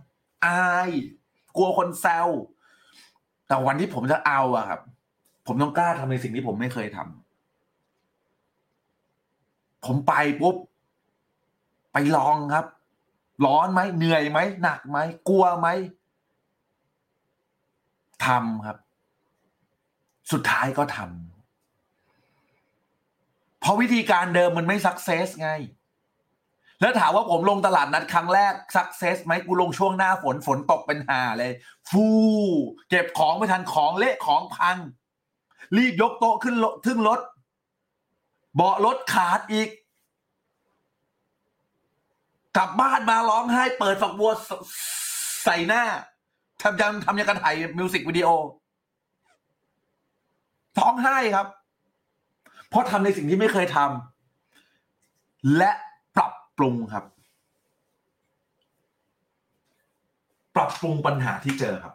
[0.46, 0.90] อาย
[1.56, 2.28] กลัวคนแซว
[3.48, 4.80] แต่วันที่ผมจะเอาอะครับ
[5.52, 10.56] ผมต้องกล้าทำในสิ่งที่ผมไม่เคยทำผมไปปุ๊บ
[11.92, 12.66] ไปลองครับ
[13.46, 14.98] ร้อนไหมเหนื่อยไหมหนักไหม
[15.28, 15.68] กลัวไหม
[18.26, 18.76] ทำครับ
[20.32, 25.50] สุดท้ายก็ทำเพราะวิธีการเดิมมันไม่สักเซสไง
[26.80, 31.52] แล้วถามว่าผมลงตลาดนัดครั้งแรกสักเซสไหมกูลงช่วงหน้าฝนฝนตกเป็นหาเลย
[31.90, 32.06] ฟู
[32.90, 34.78] เก็บของไม่ทันของเละของพัง
[35.76, 37.20] รีบยกโต๊ะขึ้นรถทึ่งรถ
[38.54, 39.68] เบาะรถขาดอีก
[42.56, 44.50] กลับบ้านมาร้องไห้ เปิดฝักบัวใส
[45.44, 45.82] ใส่หน้า
[46.62, 48.28] ทำยังทำยังกระถ่ายมิวสิกวิดีโอ
[50.78, 51.46] ร้องไห้ครับ
[52.68, 55.70] เพราะทำในสิ่งที่ไม่เคยทำและ
[56.16, 57.04] ปรับปรุงครับ
[60.56, 61.94] ปรับปรุงปัญหาที่เจอครับ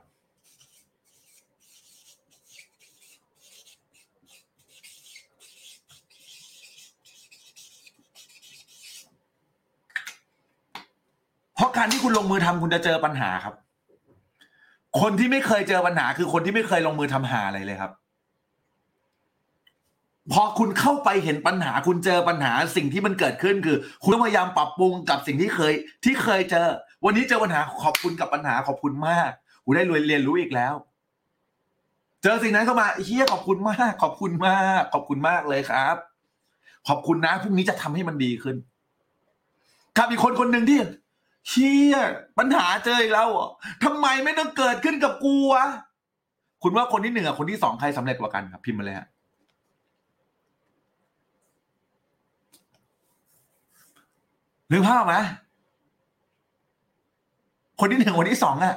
[11.56, 13.56] เพราะการที่คุณลงมือทำคุณจะเจอปัญหาครับ
[15.02, 17.92] คนที่ไม่เคยเจอปัญหา คือคนที่ไม่เคยลงมือทำหาอะไรเลยครับ
[20.34, 25.74] พอคุณเข้าไปเห็นปัญหา คุณเจอปัญหาสิ่งที่มันเกิดขึ้นคือ คุณต้องพยายามปรับปรุงกับสิ่งที่เคย
[26.06, 26.68] ที่เคยเจอ
[27.06, 29.30] วันนี้เจอปัญหาขอบคุณกับปัญหาขอบคุณมาก
[29.66, 30.74] กูได้เรียนรู้อีกแล้ว
[32.24, 35.96] เจอสิ่งนั้นเข้ามาเฮียขอบคุณมาก ขอบคุณมาก ขอบคุณมากเลยครับ
[36.88, 38.56] ขอบคุณนะพรุ่งนี้จะทำให้มันดีขึ้น
[39.98, 40.80] ครับอีกคนคนหนึ่งที่
[41.50, 41.96] เฮีย
[42.38, 43.48] ปัญหาเจออีกแล้วเหรอ
[43.84, 45.66] ทำไมไม่ต้องเกิดขึ้นกับกูวะ
[46.64, 49.08] คุณว่าคนที่หนึ่งกับคนที่สองใครสำเร็จกว่ากันครับ พิมพ์มาเลยฮะ
[54.72, 55.16] นึกภาพไหม
[57.80, 58.76] คนที่หนึ่งคนที่สองอะ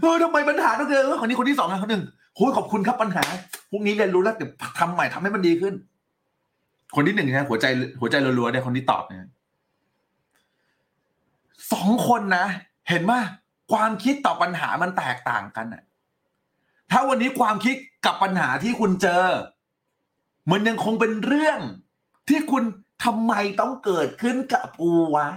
[0.00, 2.04] เออทำไมปัญหาต้องเจอเออคนนี้คนที่สองอะคนหนึ่ง
[2.34, 3.22] โอ้ยขอบคุณครับปัญหา
[3.70, 5.74] พรุ่งนี้เรียนรู้แล้วเดี๋ยวทำใหม่ทำให้มันดีขึ้น
[6.94, 7.66] คนที่หนึ่งนะหัวใจ
[8.00, 9.20] หัวใจรัวๆเนี่ยคนที่ตอบเนี่ย
[11.74, 12.46] สองคนนะ
[12.88, 13.12] เห็นไหม
[13.72, 15.82] ความคิดต่อปัญหามันแตกต่างกันอะ
[16.90, 19.24] ถ้าวันนี้ความคิดกับปัญหาที่คุณเจอ
[20.50, 21.58] มันยังคงเป็นเรื่อง
[22.28, 22.62] ที่คุณ
[23.04, 25.28] ทำไมต้องเกิดขึ้นกับกูวะ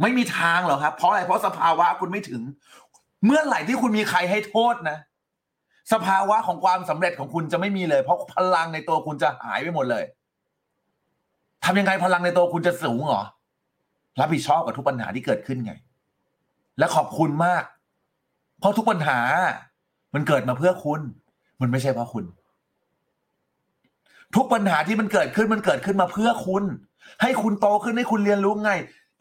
[0.00, 2.42] ไม่มีทางหรอครับ เพราะอะไรเพราะสภาวะคุณไม่ถึง
[3.24, 4.98] เมื่อไหร่ที่คุณมีใครให้โทษนะ
[5.92, 10.04] สภาวะของความสำเร็จของคุณจะไม่มีเลย เพราะพลังในตัวคุณจะหายไปหมดเลย
[11.64, 13.22] ทำยังไงพลังในตัวคุณจะสูงเหรอ
[14.20, 15.72] รับผิดชอบกับทุกปัญหาที่เกิดขึ้นไง
[16.78, 17.64] และขอบคุณมาก
[18.60, 19.18] เพราะทุกปัญหา
[20.14, 21.00] มันเกิดมาเพื่อคุณ
[21.60, 22.24] มันไม่ใช่เพราะคุณ
[24.34, 26.64] ทุกปัญหาที่มันเกิดขึ้นมันเกิดขึ้นมาเพื่อคุณ
[27.22, 28.72] ให้คุณโตขึ้นให้คุณเรียนรู้ไง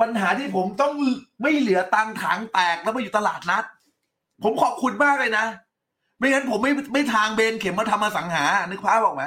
[0.02, 0.94] ปัญหาที่ผมต้อง
[1.42, 3.64] ไม่เหลือตังถังแตกแล้วมาอยู่ตลาดนัด
[4.44, 5.46] ผมขอบคุณมากเลยนะ
[6.18, 9.24] ไม่งั้นผมไม่ไม่ทางเบนเข็มมาทำมาสังหานึกภาพออกไหม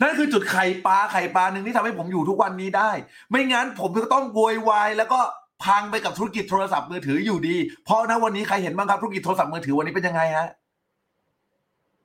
[0.00, 2.90] นั่นคือจุดไข่ปลาไข่ปลาหนึ่งที่ทำให้ผมอยู่ทุกวันนี้ได้
[3.30, 5.20] ไม่งั้นผมก็ต้องโวยวายแล้วก็
[5.64, 10.48] พังไปกับธุรกิจโทรศัพท์มือถืออยู่ดี เพราะนะวันนี้ใครเห็นบ้างครับธุรกิจโทรศัพท์มือถือวันนี้เป็นยังไงฮะ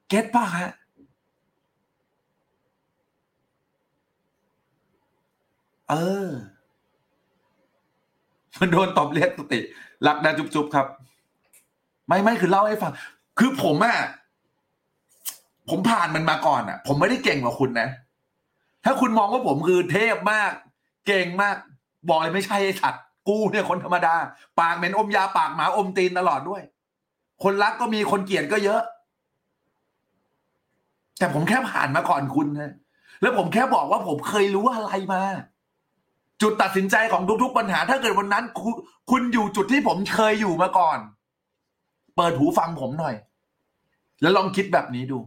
[0.10, 0.72] เก็ตป่ะฮะ
[5.90, 5.94] เอ
[6.26, 6.28] อ
[8.60, 9.60] มันโดนตบเรียกสติ
[10.08, 10.88] รักดาจุบๆครับ
[12.08, 12.92] ไม่ไม่คือเล่าให้ฟัง
[13.40, 13.98] คือผมอะ
[15.72, 17.90] ผมผ่านมันมาก่อนอะผมไม่ได้เก่งกว่าคุณนะ
[18.86, 20.52] ถ้าคุณมองว่าผมคือเทพมาก
[21.08, 21.56] เก่งมาก
[22.10, 24.16] บอกเลยไม่ใช่ไอ้สัตว์กูเนี่ยคนธรรมดา
[24.60, 26.62] ปากเหม็นอมยาปากหมาอมตีนตลอดด้วย
[27.44, 28.82] คนรักก็มีคนเกลียดก็เยอะ
[31.20, 32.72] แต่ผมแค่ผ่านมาก่อนคุณนะ
[33.22, 35.22] แล้วผมแค่บอกว่าผมเคยรู้อะไรมา
[36.42, 38.76] จุดตัดสินใจของทุกๆปัญหา ถ้าเกิดวันนั้นคุณ
[39.10, 40.98] คุณอยู่จุดที่ผมเคยอยู่มาก่อน
[42.16, 43.16] เปิดหูฟังผมหน่อย
[44.22, 45.20] แล้วลองคิดแบบนี้ดู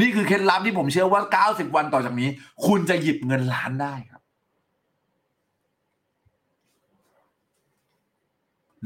[0.00, 1.22] นี่คือเคล็ดลับที่ผมเชื่อว่า
[1.66, 2.28] 90 วันต่อจากนี้
[2.66, 4.22] คุณจะหยิบเงินล้านได้ครับ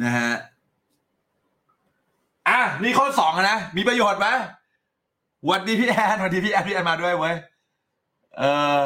[0.03, 0.33] นะฮะ
[2.49, 4.29] อะนี่ข้อสองนะ มีประโยชน์ไหม
[5.47, 7.35] หวัดดีพี่แอนหวัดดีพี่แอนพี่แอนมาด้วยเว้ย
[8.39, 8.43] เอ
[8.79, 8.81] อ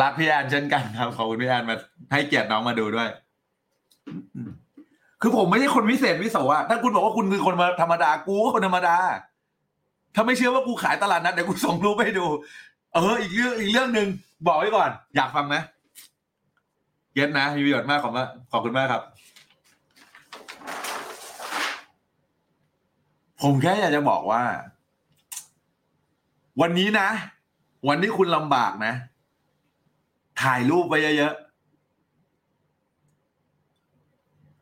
[0.00, 1.76] รักพี่แอนเช่นกันครับขอบคุณพี่แอนมา
[2.12, 3.08] ให้เกียรติน้องมาดูด้วย
[5.20, 8.96] คือผมไม่ใช่คนวิเศษวิโสอะถ้าคุณบอกว่าคุณคือคนธรรมดากูก็คนธรรมดา
[10.14, 12.26] ถ้าไม่เชื่อว่ากูขายตลาดนัดเดี๋ยวกูส่งรูปให้ดู
[12.94, 14.08] เออ อีกเรื่องอีกเรื่องหนึ่ง
[14.46, 15.56] บอกไว้ก่อน อยากฟังไหม
[17.12, 19.02] เก็ตนะมีประโยชน์มากขอบคุณขอบคุณมากครับ
[23.42, 24.42] ผมแค่อยากจะบอกว่า
[26.60, 27.08] วันนี้นะ
[27.88, 28.94] วันที่คุณลำบากนะ
[30.42, 31.42] ถ่ายรูปไว้เยอะๆ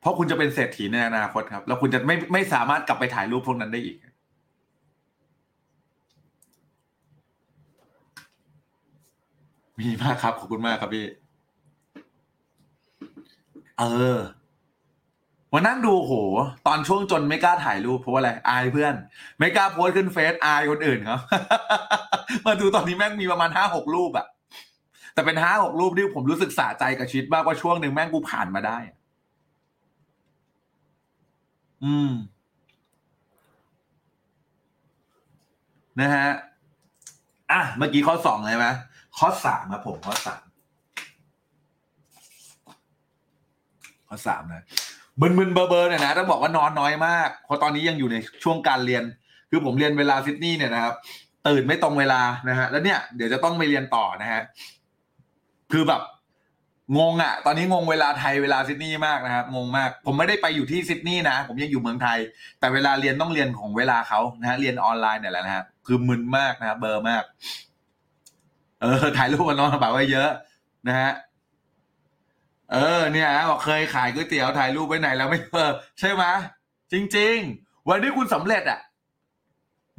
[0.00, 3.96] เพราะคุณจะเป็นเศรษฐีในอนาคตครับ แล้วคุณจะไม่ไม่สามารถกลับไปถ่ายรูปพวกนั้นได้อีก
[9.80, 11.06] มีมากครับ ขอบคุณมากครับพี่
[13.78, 13.84] เอ
[14.16, 14.18] อ
[15.52, 16.12] วันนั่งดูโห
[16.66, 18.94] ตอนช่วงจนไม่กล้าถ่ายรูปเพราะว่าอะไรอายเพื่อน
[19.38, 21.18] ไม่กล้าโพสขึ้นเฟซอายคนอื่นเขา
[22.46, 24.26] มาดูตอนนี้แม่งมีประมาณห้าหกรูปอะ
[25.14, 28.78] แต่เป็นห้าหกรูปที่ผมรู้สึกสะใจกับชีวิตมากว่าช่วงหนึ่งแม่งกูผ่านมาได้
[31.84, 32.12] อืม
[36.00, 36.28] นะฮะ
[37.52, 38.66] อะ เมื่อกี้ข้อสองเลยไหม
[39.18, 40.42] ข้อสามครับผมข้อสาม
[44.08, 44.64] ข้อสามนะ
[45.20, 49.04] มึนๆเบอร์เบอร์เนี่ยนะต้องบอกว่านอนน้อยมาก เพราะตอนนี้ยังอยู่ในช่วงการเรียน
[49.50, 50.94] คือผมเรียนเวลาซิดนีย์เนี่ยนะครับ
[51.48, 54.42] ตื่นไม่ตรงเวลานะฮะแล้วเนี่ยเดี๋ยวจะต้องไปเรียนต่อนะฮะ
[55.72, 56.02] คือแบบ
[56.98, 62.18] งงอะ ตอนนี้งงเวลาไทยเวลาซิดนีย์มากนะครับงงมาก ผมไม่ได้ไปอยู่ที่ซิดนีย์นะ ผมยังอยู่เมืองไทย
[62.60, 67.24] แต่เวลาเรียนต้องเรียนของเวลาเขานะฮะเรียนออนไลน์เนี่ยแหละนะฮะคือมึนมากนะครับเบอร์มาก
[68.80, 70.30] เออถ่ายรูปกับน้องกระเป๋าไว้เยอะ
[70.88, 71.10] นะฮะ
[72.72, 75.70] เออเนี่ยบอกเคยขายก๋วยเตี๋ยวถ่ายรูปไว้ไหนแล้วไม่เออ
[76.00, 76.24] ใช่ไหม
[76.92, 78.80] จริง ๆ วันที่คุณสำเร็จอะ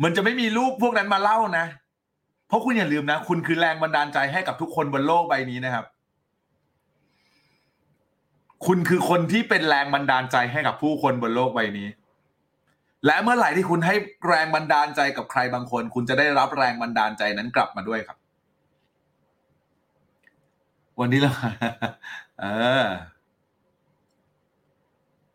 [0.03, 1.65] มันจะไม่มีรูปพวกนั้นมาเล่านะ
[2.47, 5.85] เพราะคุณอย่าลืมนะ คุณคือแรงบันดาลใจให้กับทุกคนบนโลกใบนี้นะครับ
[8.65, 11.87] คุณคือคนที่เป็นแรงบันดาลใจให้กับผู้คนบนโลกใบนี้
[13.05, 13.95] และเมื่อไหร่ที่คุณให้
[14.27, 18.17] แรงบันดาลใจกับใครบางคน คุณจะได้รับแรงบันดาลใจนั้นกลับมาด้วยครับ
[21.01, 21.31] วันนี้เรา
[22.39, 22.45] เอ
[22.83, 22.85] อ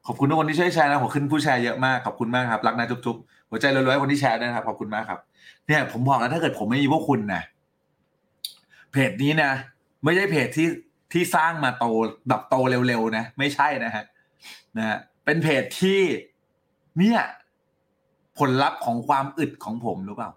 [0.06, 5.20] ขอบคุณทุกคนที่ช่วยแชร์นะผมขึ้นผู้แชร์เยอะมากขอบคุณมากครับรักนะจุ๊บๆหัวใจรวยๆคนที่แชร์ด้วยนะครับขอบคุณมากครับ
[5.66, 7.42] เนี่ย ผมบอกแล้วถ้าเกิดผมไม่มีพวกคุณนะ
[8.92, 9.52] เพจนี้นะ
[10.04, 10.68] ไม่ใช่เพจที่
[11.12, 11.84] ที่สร้างมาโต
[12.28, 12.56] แบบโต
[12.86, 14.04] เร็วๆนะไม่ใช่นะฮะ
[14.76, 16.00] นะฮะเป็นเพจที่
[16.98, 17.20] เนี่ย
[18.38, 20.30] ผลลัพธ์ของความอึดของผมรู้เปล่า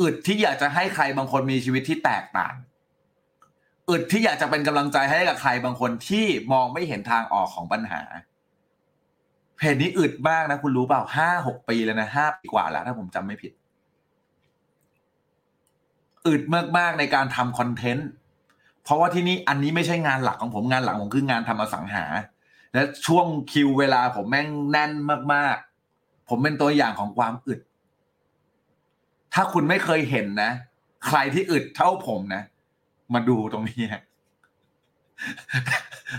[0.00, 2.54] อึดที่อยากจะให้ใครบางคนมีชีวิตที่แตกต่าง
[3.88, 8.02] อึดที่อยากจะเป็นกำลังใจให้กับใครบางคนที่มองไม่เห็นทางออกของปัญหา
[9.56, 13.52] เพจนี้อึดมากนะ คุณรู้เปล่าห้าหกปีแล้วนะห้าปีกว่าแล้ว ถ้าผมจำไม่ผิด
[16.26, 16.42] อึด
[16.78, 18.08] มากๆในการทำคอนเทนต์
[18.82, 22.04] เพราะว่าที่นี่อันนี้ไม่ใช่งานหลักของผมงานหลักผมคืองานทำอสังหา
[22.74, 24.92] และช่วงคิวเวลาผมแม่งแน่น
[25.32, 25.56] มาก
[25.92, 27.60] ๆ ผมเป็นตัวอย่างของความอึด
[29.34, 30.52] ถ้าคุณไม่เคยเห็นนะ
[31.06, 32.42] ใครที่อึดเท่าผมนะ
[33.14, 33.82] มาดูตรงนี้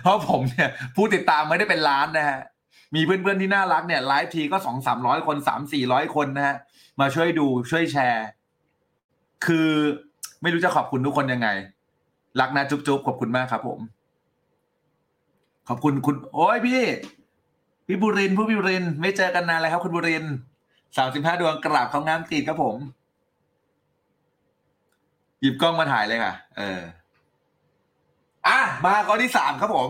[0.02, 2.40] เพราะผมเนี่ย ผู้ติดตามไม่ได้เป็นล้านนะฮะ
[2.96, 6.56] มีเพื่อนๆที่น่ารักเนี่ยไลฟ์ทีก็สองสามร้อยคนสามสี่ร้อยคนนะฮะ
[7.00, 8.26] มาช่วยดูช่วยแชร์
[9.46, 9.70] คือ
[10.42, 11.48] ไม่รู้จะขอบคุณทุกคนยังไง
[12.40, 13.80] รักนะจุ๊บๆขอบคุณมากครับผม
[15.70, 16.82] ขอบคุณคุณ โอ้ยพี่
[17.88, 20.26] พี่บุรินผู้บุริน ไม่เจอกันนานเลยครับ คุณบุริน
[20.98, 22.78] สามสิบห้าดวงกราบเขางามตีดครับผม
[25.42, 26.82] หยิบกล้องมาถ่ายเลยค่ะ เออ
[28.48, 29.90] อะ มาข้อที่สามครับผม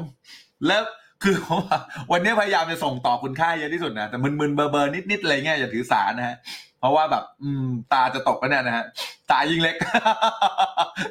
[0.68, 0.82] แล้ว
[1.24, 1.62] คือผม
[2.12, 6.36] วันนี้พยายามจะส่งต่อคุณค่าเยอะที่สุดนะแต่มึนๆเบอร์เบอร์นิดๆอะไรเงี้ยอย่าถือสานะฮะ
[6.80, 8.86] เพราะว่าแบบ อืม ตาจะตกแล้วเนี่ยนะฮะ
[9.32, 9.76] ตายิ่งเล็ก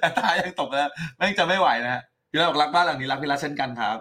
[0.01, 3.99] แต่ตายังตกแล้วแม่งจะไม่ไหวนะฮะพี่รักรักบ้านหลังนี้รักพี่รักเช่นกันครับ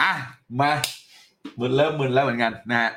[0.00, 0.12] อะ
[0.60, 0.70] มา
[1.58, 2.90] มึนเริ่มมึนแล้วเหมือนกันนะฮะ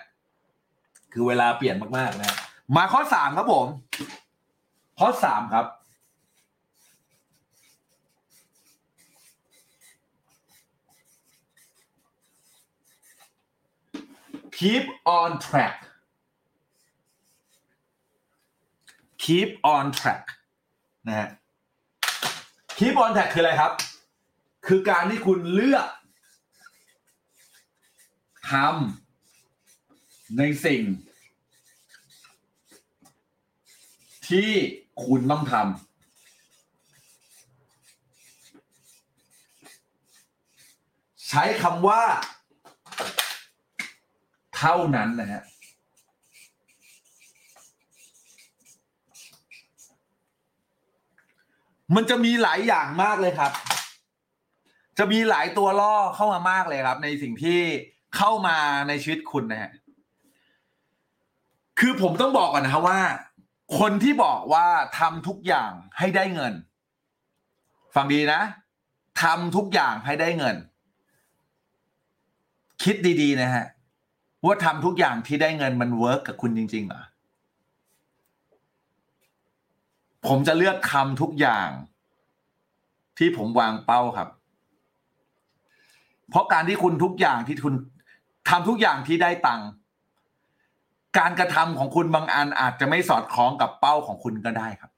[1.14, 2.38] คือเวลาเปลี่ยนมากๆนะ
[2.76, 3.66] มาข้อสามครับผม
[5.00, 5.66] ข้อสามครับ
[14.58, 14.86] keep
[15.20, 15.76] on track
[19.24, 20.24] keep on track
[21.08, 21.30] นะฮะ
[22.78, 23.74] keep on track คืออะไรครับ
[24.68, 25.88] คือการที่คุณเลือก
[28.52, 30.82] ทำในสิ่ง
[34.30, 34.52] ที่
[35.04, 35.66] คุณต้องทำ
[41.30, 42.02] ใช้คำว่า
[44.58, 45.44] เท่านั้นนะฮะ
[51.96, 53.52] มันจะมีหลายอย่างมากเลยครับ
[54.98, 57.60] จะมีหลายตัวล่อเข้ามามากเลยครับ ในสิ่งที่
[58.18, 59.72] เข้ามาในชีวิตคุณนะฮะ
[61.80, 63.02] คือผมต้องบอกก่อนนะครับว่า
[63.80, 64.68] คนที่บอกว่า
[65.00, 66.54] ทำทุกอย่างให้ได้เงิน
[67.96, 68.42] ฟังดีนะ
[69.22, 70.56] ทำทุกอย่างให้ได้เงิน
[72.84, 73.66] คิดดีๆ นะฮะ
[74.46, 77.04] ว่าทำทุกอย่างที่ได้เงินมันเวิร์กกับคุณจริงๆเหรอ
[80.28, 81.70] ผมจะเลือกทำทุกอย่าง
[83.18, 84.30] ที่ผมวางเป้าครับ
[86.30, 87.76] เพราะการที่คุณทุกอย่างที่คุณ
[88.50, 89.68] ทำทุกอย่างที่ได้ตังค์
[91.18, 94.92] การกระทำของคุณบางอันอาจจะไม่สอดคล้องกับเป้าของคุณก็ได้ครับ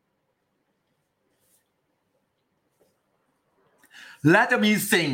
[4.31, 5.11] และจะมีสิ่ง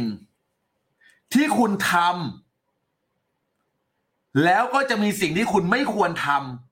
[1.34, 6.28] ที่คุณทำแล้วก็จะมีสิ่งที่คุณไม่ควรท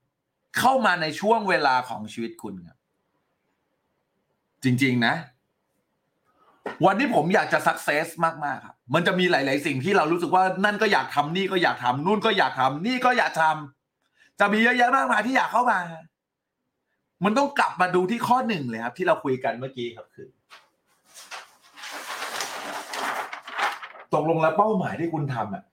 [0.07, 2.77] ำเข้ามาในช่วงเวลาของชีวิตคุณครับ
[4.63, 5.15] จริง ๆ นะ
[6.85, 8.07] วันที่ผมอยากจะสักเซส
[8.45, 13.76] มากๆครับมันจะมีหลาย ๆ สิ่งที่เรารู้สึกว่านั่นก็อยากทำนี่ก็อยากทำนู่นก็อยากทำนี่ก็อยากทำ
[14.39, 15.79] จะมีเยอะแยะมากมายที่อยากเข้ามา
[17.23, 20.29] มันต้องกลับมาดูที่ข้อหนึ่งเลยครับ ที่เราคุยกันเมื่อกี้ครับคือ
[24.13, 25.63] ตกลงแล้วเป้าหมายที่คุณทำอะ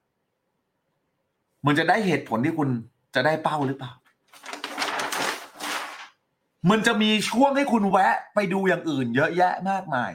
[1.67, 2.69] มันจะได้เหตุผลที่คุณ
[3.15, 3.93] จะได้เป้าหรือเปล่า
[6.71, 10.12] มันจะมีช่วงให้คุณแวะไปดูอย่างอื่น เยอะแยะมากมาย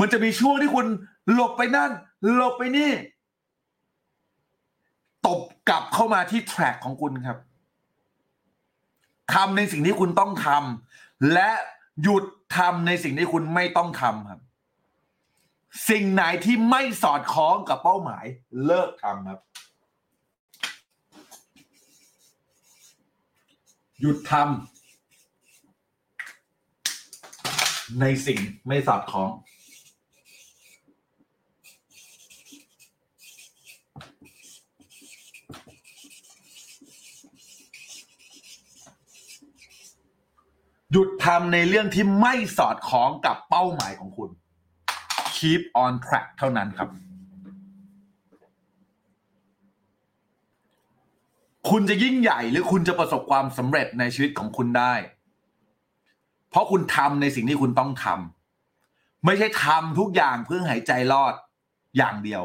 [0.00, 0.86] มันจะมีช่วงที่คุณ
[1.32, 1.90] หลบไปนั่น
[2.34, 2.90] หลบไปนี่
[5.26, 7.38] ตบกลับเข้ามาที่แทร็กของคุณครับ
[9.34, 11.50] ทำในสิ่งที่คุณต้องทำและ
[12.02, 12.24] หยุด
[12.56, 14.40] ทำในสิ่งที่คุณไม่ต้องทำครับ
[15.90, 18.24] สิ่งไหนที่ไม่สอดคล้องกับเป้าหมาย
[18.66, 19.40] เลิกทำครับ
[24.00, 24.44] หยุดทำ
[28.00, 29.30] ในสิ่งไม่สอดคล้อง
[40.92, 44.30] หยุดทำในเรื่องที่ไม่สอดคล้องกับเป้าหมายของคุณ
[45.36, 46.88] keep on track เท่านั้นครับ
[51.70, 54.94] คุณจะยิ่งใหญ่หรือคุณจะประสบความสำเร็จในชีวิตของคุณได้
[56.50, 61.34] เพราะคุณทำในสิ่งที่คุณต้องทำไม่ใช่ทำทุกอย่างเพื่อหายใจรอด
[61.96, 62.42] อย่างเดียว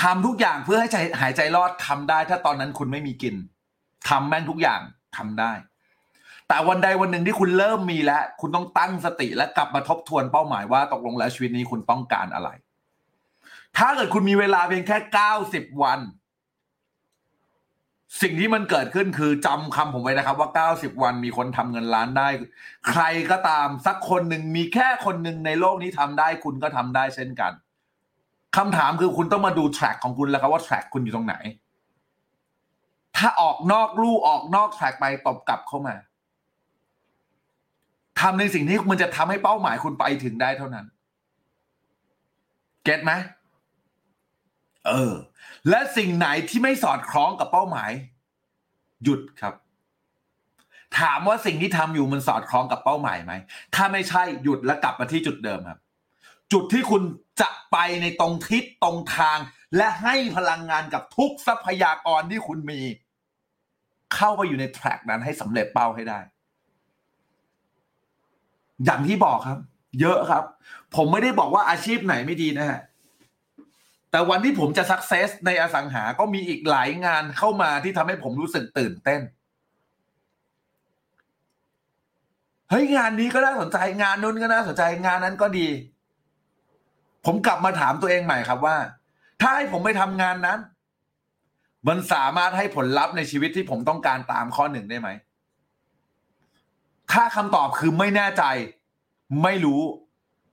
[0.00, 3.34] ทำทุกอย่างเพื่อให้ใจหายใจรอดทำได้ ถ้าตอนนั้นคุณไม่มีกิน
[4.08, 4.80] ทำแม่งทุกอย่าง
[5.16, 5.52] ทำได้
[6.48, 12.48] แต่วันใดวันหนึ่งที่คุณเริ่มมีแล้ว คุณต้องตั้งสติและกลับมาทบทวนเป้าหมายว่าตกลงแล้วชีวิตนี้คุณต้องการอะไร
[13.76, 16.00] ถ้าเกิดคุณมีเวลาเพียงแค่เก้าสิบวัน
[18.22, 22.28] สิ่งที่มันเกิดขึ้นคือจำคำผมไว้นะครับ ว่า90วันมีคนทำเงินล้านได้
[22.88, 27.52] ใครก็ตามสักคนหนึ่งมีแค่คนหนึ่งในโลกนี้ทำได้ คุณก็ทำได้เช่นกัน
[28.56, 31.34] คำถามคือคุณต้องมาดูแทร็กของคุณแล้วครับว่าแทร็กคุณอยู่ตรงไหน
[33.16, 35.94] ถ้าออกนอกลู่ออกนอกแทร็กไปตบกลับเข้ามา
[38.20, 40.86] ทำในสิ่งที่มันจะทำให้เป้าหมายคุณไปถึงได้เท่านั้น
[42.84, 43.12] เก็ตไหม
[44.86, 45.12] เออ
[45.70, 47.90] และสิ่งไหนที่ไม่สอดคล้องกับเป้าหมาย
[49.04, 49.54] หยุดครับ
[50.98, 53.32] ถามว่าสิ่งที่ทำอยู่มันสอดคล้องกับเป้าหมายไหม
[53.74, 55.78] ถ้าไม่ใช่หยุดแล้วกลับมาที่จุดเดิมครับ
[56.52, 57.02] จุดที่คุณ
[57.40, 59.38] จะไปในตรงทิศตรงทาง
[59.76, 62.80] และให้พลังงานกับทุกทรัพยากรที่คุณมี
[64.14, 66.20] เข้าไปอยู่ในแทร็กนั้นให้สำเร็จเป้าให้ได้
[68.84, 69.58] อย่างที่บอกครับ
[70.00, 70.44] เยอะครับ
[70.96, 72.80] ผมไม่ได้บอกว่าอาชีพไหนไม่ดีนะฮะ
[74.10, 79.20] แต่วันที่ผมจะสักเซสในอสังหาก็มีอีกหลายงานเข้ามาที่ทำให้ผมรู้สึกตื่นเต้น
[82.70, 85.68] เฮ้ยงานนี้ก็น่าสนใจงานนู้นก็น่าสนใจงานนั้นก็ดี
[87.24, 88.76] ผมกลับมาถามตัวเองใหม่ครับว่า
[89.40, 90.58] ถ้าให้ผมไปทำงานนั้น
[91.88, 95.08] มันสามารถให้ผลลัพธ์ในชีวิตที่ผมต้องการตามข้อหนึ่งได้ไหม
[97.12, 98.44] ถ้าคำตอบคือไม่แน่ใจ
[99.42, 99.82] ไม่รู้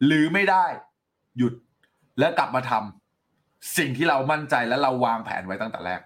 [0.06, 0.66] หรือไม่ได้
[1.38, 1.54] หยุด
[2.20, 6.02] แล้วกลับมาทำสิ่งที่เรามั่นใจและเราวางแผนไว้ตั้งแต่แรก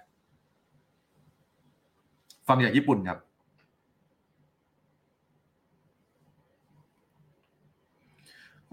[2.48, 3.20] ฟังจากญี่ปุ่นครับ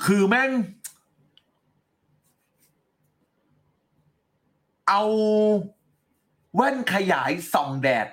[0.05, 0.51] คือแม่ง
[4.89, 5.03] เอา
[6.55, 8.09] แว่นขยายส่องแดด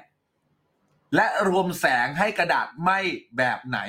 [1.16, 2.92] และรวมแสงให้กระดาษไหม
[3.38, 3.80] แบบไหน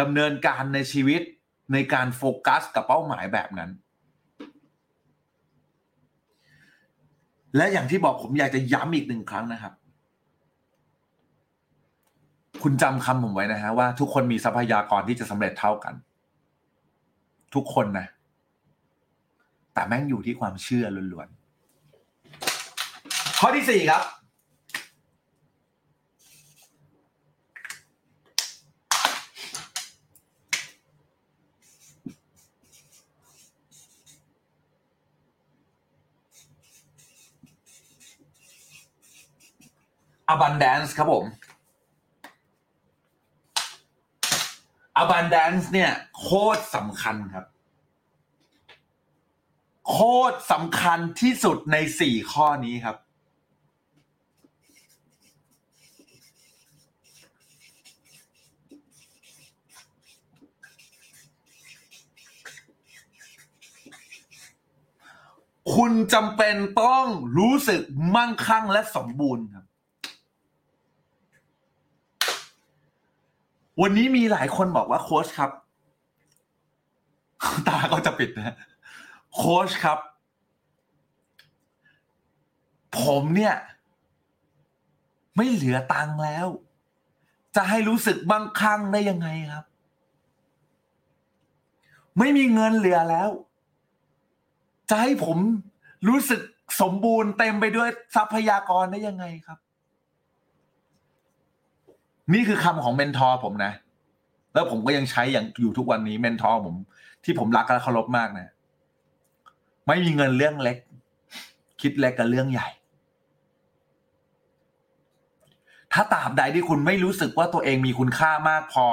[0.00, 1.22] ดำเนินการในชีวิต
[1.72, 3.70] ในการโฟกัสกับเป้าหมายแบบนั้น
[7.56, 9.72] และอย่างที่บอกผมอยากจะย้ำอีกหนึ่งครั้งนะครับ
[12.62, 15.94] คุณจำคำผมไว้นะฮะว่าทุกคนมีทรัพยากรที่จะสำเร็จเท่ากัน
[17.54, 18.06] ทุกคนนะ
[19.74, 24.02] แต่แม่งอยู่ที่ความเชื่อล้วนๆข้อที่สี่ครับ
[40.32, 41.24] abundance ครับผม
[45.02, 47.46] abundance เนี่ยโคตรสำคัญครับ
[49.90, 49.98] โค
[50.30, 52.96] ตรสำคัญที่สุดในสี่ข้อนี้ครับ
[65.74, 67.06] คุณจำเป็นต้อง
[67.38, 67.82] รู้สึก
[68.14, 69.67] มั่งคั่งและสมบูรณ์ครับ
[73.82, 75.50] วันนี้มีหลายคนบอกว่าโค้ชครับ
[77.68, 78.56] ตาก็จะปิดนะ
[79.36, 79.98] โค้ชครับ
[83.00, 83.54] ผมเนี่ย
[85.36, 86.46] ไม่เหลือตังค์แล้ว
[87.56, 89.64] จะให้รู้สึกมั่งคั่งได้ยังไงครับ
[92.18, 93.28] ไม่มีเงินเหลือแล้ว
[94.90, 95.38] จะให้ผม
[96.08, 96.40] รู้สึก
[96.80, 99.58] สมบูรณ์เต็มไปด้วยทรัพยากรได้ยังไงครับ
[102.34, 103.72] นี่คือคำของ mentor ผมนะ
[104.54, 106.74] แล้วผมก็ยังใช้อย่างอยู่ทุกวันนี้ mentor ผม
[107.24, 108.48] ที่ผมรักและเคารพมากนะ
[109.86, 110.78] ไม่มีเงินเรื่องเล็ก
[111.80, 112.68] คิดเล็กกับเรื่องใหญ่
[115.92, 118.86] ถ้าตราบใดที่คุณไม่รู้สึกว่าตัวเองมีคุณค่ามากพอ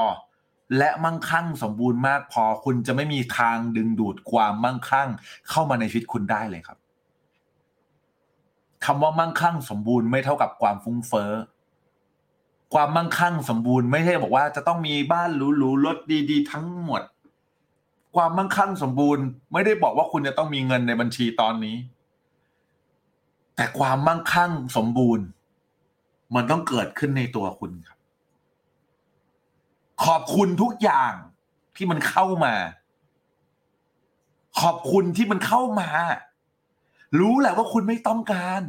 [0.77, 5.09] และมั่งคั่งสมบูรณ์มากพอ คุณจะไม่มีทางดึงดูดความมั่งคั่ง
[5.49, 6.77] เข้ามาในชีวิตคุณได้เลยครับ
[8.85, 11.31] คำว่ามั่งคั่งสมบูรณ์ไม่เท่ากับความฟุ้งเฟ้อ
[12.75, 15.97] ความมั่งคั่งสมบูรณ์ไม่ใช่บอกว่าจะต้องมีบ้านหรูๆรถ
[16.29, 17.01] ดีๆ ทั้งหมด
[18.15, 21.75] ความมั่งคั่งสมบูรณ์ ไม่ได้บอกว่าคุณจะต้องมีเงินในบัญชีตอนนี้
[23.55, 25.25] แต่ความมั่งคั่งสมบูรณ์
[26.35, 27.97] มันต้องเกิดขึ้นในตัวคุณครับ
[30.05, 31.13] ขอบคุณทุกอย่าง
[31.75, 32.53] ที่มันเข้ามา
[34.61, 35.89] ขอบคุณที่มันเข้ามา
[37.19, 38.61] รู้แหละว่าคุณไม่ต้องการ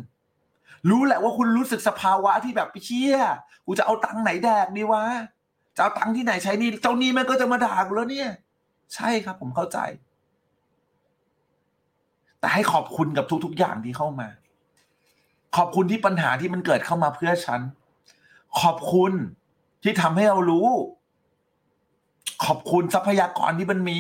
[0.91, 3.17] รู้แหละว่าคุณรู้สึกสภาวะที่แบบไปเชี่ย
[3.67, 5.05] กูจะเอาตังค์ไหนแดกดีวะ
[5.77, 8.31] จะเอาตังค์ที่ไหนใช้นี่เจ้านี้มันก็จะมาด่ากูแล้วเนี่ย
[8.95, 9.79] ใช่ครับ ผมเข้าใจ
[12.41, 14.29] แต่ให้ขอบคุณกับทุก ๆ อย่างที่เข้ามา
[15.57, 17.61] ขอบคุณที่ปัญหาที่มันเกิดเข้ามาเพื่อฉัน
[18.61, 19.13] ขอบคุณ
[19.83, 20.69] ที่ทำให้เรารู้
[22.45, 23.99] ขอบคุณทรัพยากรที่มันมี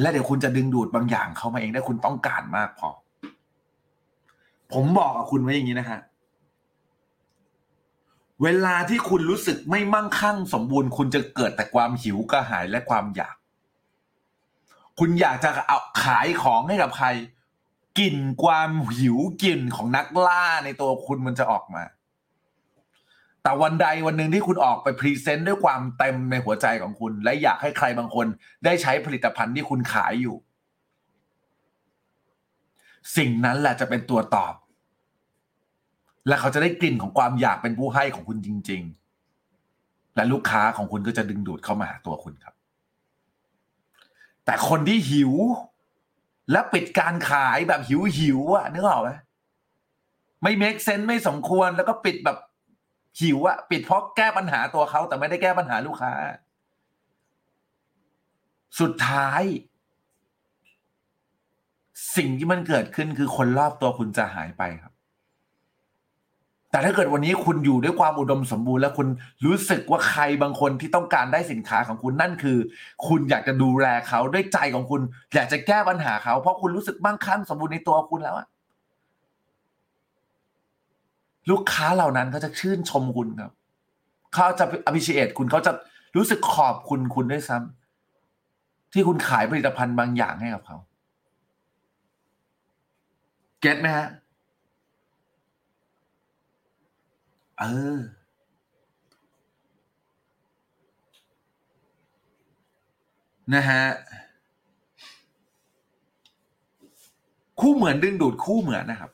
[0.00, 2.88] และเดี๋ยวคุณจะดึงดูดบางอย่างเข้ามาเองได้คุณต้องการมากพอ
[4.72, 6.00] ผมบอกกับคุณไว้อย่างนี้นะฮะ
[8.42, 13.36] เวลาที่คุณรู้สึกไม่มั่งคั่งสมบูรณ์คุณจะเกิดแต่ความหิวกระหายและความอยาก
[14.98, 17.06] คุณอยากจะเอาขายของให้กับใคร
[17.98, 21.82] กลิ่นความหิวกลิ่นของนักล่าในตัวคุณมันจะออกมา
[23.42, 28.26] แต่วันใดวันหนึ่งที่คุณออกไปพรีเซนต์ด้วยความเต็มในหัวใจของคุณ และอยากให้ใครบางคน
[28.64, 30.36] ได้ใช้ผลิตภัณฑ์ที่คุณขายอยู่
[33.16, 34.54] สิ่งนั้นแหละจะเป็นตัวตอบ
[36.28, 38.82] และเขาจะได้กลิ่นของความอยากเป็นผู้ให้ของคุณจริง
[39.48, 42.54] ๆ และลูกค้าของคุณก็จะดึงดูดเข้ามาหาตัวคุณครับ
[44.44, 45.32] แต่คนที่หิว
[46.52, 49.10] และปิดการขายแบบหิวหิวอะนึกออกไหม
[50.42, 52.38] ไม่เมคเซน s ์ไม่สมควรแล้วก็ปิดแบบ
[53.20, 56.12] หิวอะปิดเพราะแก้ปัญหาตัวเขาแต่ไม่ได้แก้ปัญหาลูกค้า
[58.80, 59.42] สุดท้าย
[62.16, 64.92] สิ่งที่มันเกิดขึ้นคือคนรอบตัวคุณจะหายไปครับ
[66.70, 69.08] แต่ถ้าเกิดวันนี้คุณอยู่ด้วยความอุดมสมบูรณ์ และคุณ
[69.46, 72.58] รู้สึกว่าใครบางคนที่ต้องการได้สินค้าของคุณนั่นคือ
[73.06, 75.00] คุณอยากจะดูแลเขาด้วยใจของคุณ
[75.34, 78.46] อยากจะแก้ปัญหาเขา เพราะคุณรู้สึกมั่งคั่งสมบูรณ์ในตัวคุณแล้วอะ
[81.50, 83.52] ลูกค้าเหล่านั้นเขาจะชื่นชมคุณครับ
[84.34, 85.72] เขาจะอภิเชษคุณเขาจะ
[86.16, 90.76] รู้สึกขอบคุณคุณด้วยซ้ำที่คุณขายผลิตภัณฑ์บางอย่างให้กับเขา
[93.60, 94.08] เก็ตไหมฮะ
[97.58, 97.64] เอ
[97.96, 97.98] อ
[103.54, 103.82] นะฮะ
[107.60, 109.10] คู่เหมือนดึงดูดคู่เหมือนนะครับ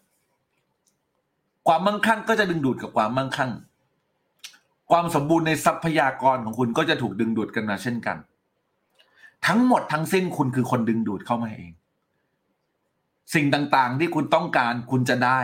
[1.66, 3.50] ความมั่งคั่งก็จะดึงดูดกับความมั่งคั่ง
[4.90, 8.16] ความสมบูรณ์ในทรัพยากรของคุณก็จะถูกดึงดูดกันมาเช่นกัน
[9.46, 11.72] ทั้งหมดทั้งสิ้นคุณคือคนดึงดูดเข้ามาเอง
[13.34, 15.40] สิ่งต่างๆ ที่คุณต้องการคุณจะได้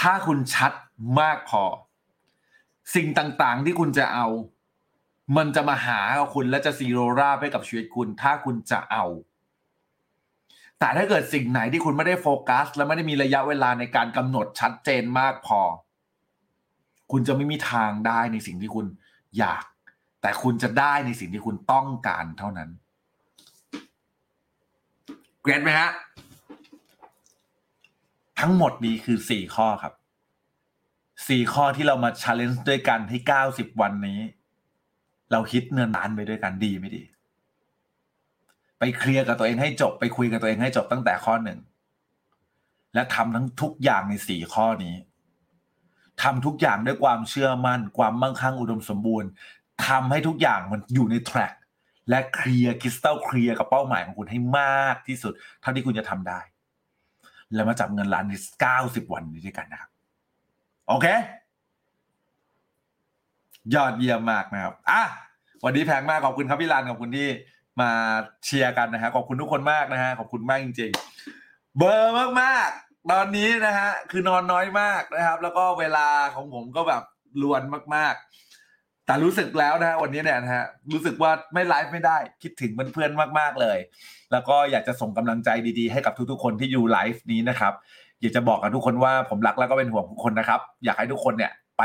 [0.00, 0.72] ถ้าคุณชัด
[1.20, 1.62] มากพอ
[2.94, 4.28] สิ่งต่างๆ ที่คุณจะเอา
[5.36, 6.00] มันจะมาหา
[6.34, 9.04] คุณและจะซีโรราบให้กับชีวิตคุณ ถ้าคุณจะเอา
[10.78, 15.60] แต่ถ้าเกิดสิ่งไหนที่คุณไม่ได้โฟกัส และไม่ได้มีระยะเวลาในการกำหนดชัดเจนมากพอ
[17.12, 18.86] คุณจะไม่มีทางได้ในสิ่งที่คุณ
[19.38, 19.64] อยาก
[20.22, 22.70] แต่คุณจะได้ในสิ่งที่คุณต้องการเท่านั้น
[25.42, 25.90] เก็ตไหมฮะ
[28.40, 29.94] ทั้งหมดนี้คือสี่ข้อครับ
[31.28, 34.20] สี่ข้อที่เรามาช l เลน g e ด้วยกันที่เก้าสิบวันนี้
[35.32, 37.02] เราคิดเงินล้านไปด้วยกันดีไม่ดี
[38.78, 41.58] ไปเคลียร์กับตัวเองให้จบไปคุยกับตัวเองให้จบตั้งแต่ข้อหนึ่ง
[42.94, 44.94] และทำทั้งทุกอย่างในสี่ข้อนี้
[46.22, 49.30] ทำทุกอย่างด้วยความเชื่อมั่น ความมั่งคั่งอุดมสมบูรณ์
[49.86, 51.54] ทำให้ทุกอย่างมันอยู่ในแทร็ก
[52.08, 56.40] และเคลียร์คริสตัลเคลียร์กับเป้าหมายของคุณให้มากที่สุด เท่าที่คุณจะทำได้
[57.54, 59.90] แล้วมาจับเงินล้านในเก้าสิบวันนี้ด้วยกันนะครับ
[60.88, 61.06] โอเค
[63.74, 65.02] ยอดเยี่ยมมากนะครับอะ
[65.64, 67.28] วันนี้แพงมากขอบคุณครับพี่ลานขอบคุณที่
[67.80, 67.90] มา
[68.44, 70.92] เชียร์กันนะฮะขอบคุณทุกคนมากนะฮะขอบคุณมากจริง
[71.34, 77.02] ๆ เบอร์มากๆ ตอนนี้นะฮะคือนอนน้อยมากนะครับ แล้วก็เวลาของผมก็แบบ
[77.42, 77.62] ลวน
[77.94, 83.78] มากๆ แต่รู้สึกแล้วนะฮะวันนี้เนี่ยนะฮะรู้สึกว่าไม่ไลฟ์ไม่ได้ คิดถึงเพื่อนๆมาก ๆเลย
[84.32, 87.72] แล้วก็อยากจะส่งกำลังใจดีๆให้กับทุกๆ คนที่อยู่ไลฟ์นี้นะครับ
[88.20, 91.82] อยากจะบอกกับทุกคนว่าผมรักแล้วก็เป็นห่วงทุกคนนะครับ อยากให้ทุกคนเนี่ยไป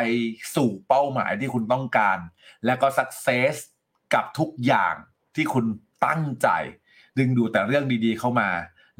[0.56, 2.18] สู่เป้าหมายที่คุณต้องการ
[2.66, 3.54] แล้วก็สักเซส
[4.14, 4.94] กับทุกอย่าง
[5.36, 5.66] ที่คุณ
[6.06, 6.48] ตั้งใจ
[7.20, 8.50] ดึงดูแต่เรื่องดีๆเข้ามา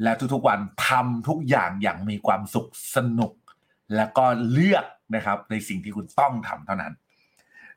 [0.02, 3.32] และทุกๆวันทำทุกอย่างอย่างมีความสุขสนุก
[3.96, 4.84] แล้วก็เลือก
[5.14, 6.92] นะครับในสิ่งที่คุณต้องทำเท่านั้น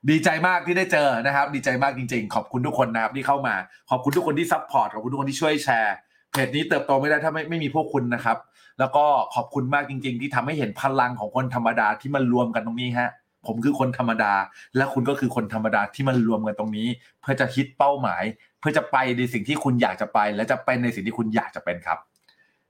[0.10, 3.56] ดีใจมากที่ได้เจอนะครับ ดีใจมากจริง ๆ ขอบคุณทุกคนนะครับที่เข้ามา
[3.89, 5.95] ขอบคุณทุกคนที่ support ขอบคุณทุกคนที่ช่วยแชร์
[6.32, 8.38] เพจนี้เติบโตไม่ได้ถ้าไม่ไม่มีพวกคุณนะครับ
[8.80, 13.10] แล้วก็ขอบคุณมากจริง ๆ ที่ทำให้เห็นพลังของคนธรรมดาที่มันรวมกันตรงนี้ฮะ
[13.47, 14.34] ผมคือคนธรรมดา
[14.76, 16.88] และคุณก็คือคนธรรมดาที่มันรวมกันตรงนี้
[17.22, 18.24] เพื่อจะฮิตเป้าหมาย
[18.60, 21.97] เพื่อจะไปในสิ่งที่คุณอยากจะไป และจะเป็นในสิ่งที่คุณอยากจะเป็นครับ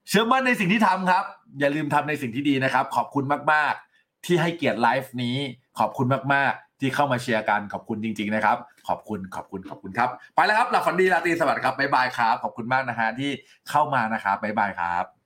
[0.07, 1.23] เชื่อมั่นในสิ่งที่ทำครับ
[1.59, 5.37] อย่าลืมทำในสิ่งที่ดีนะครับ ขอบคุณมากๆ ที่ให้เกียรติไลฟ์นี้
[5.79, 8.57] ขอบคุณมากๆ ที่เข้ามาเชียร์กันขอบคุณจริง ๆ นะครับ
[8.87, 13.31] ขอบคุณขอบคุณขอบคุณครับ ไปแล้วครับหลับฝันดีราตรีสวัสดิ์ครับบ๊ายบายครับขอบคุณมากนะฮะที่
[13.69, 15.20] เข้ามานะครับบ๊ายบายครับ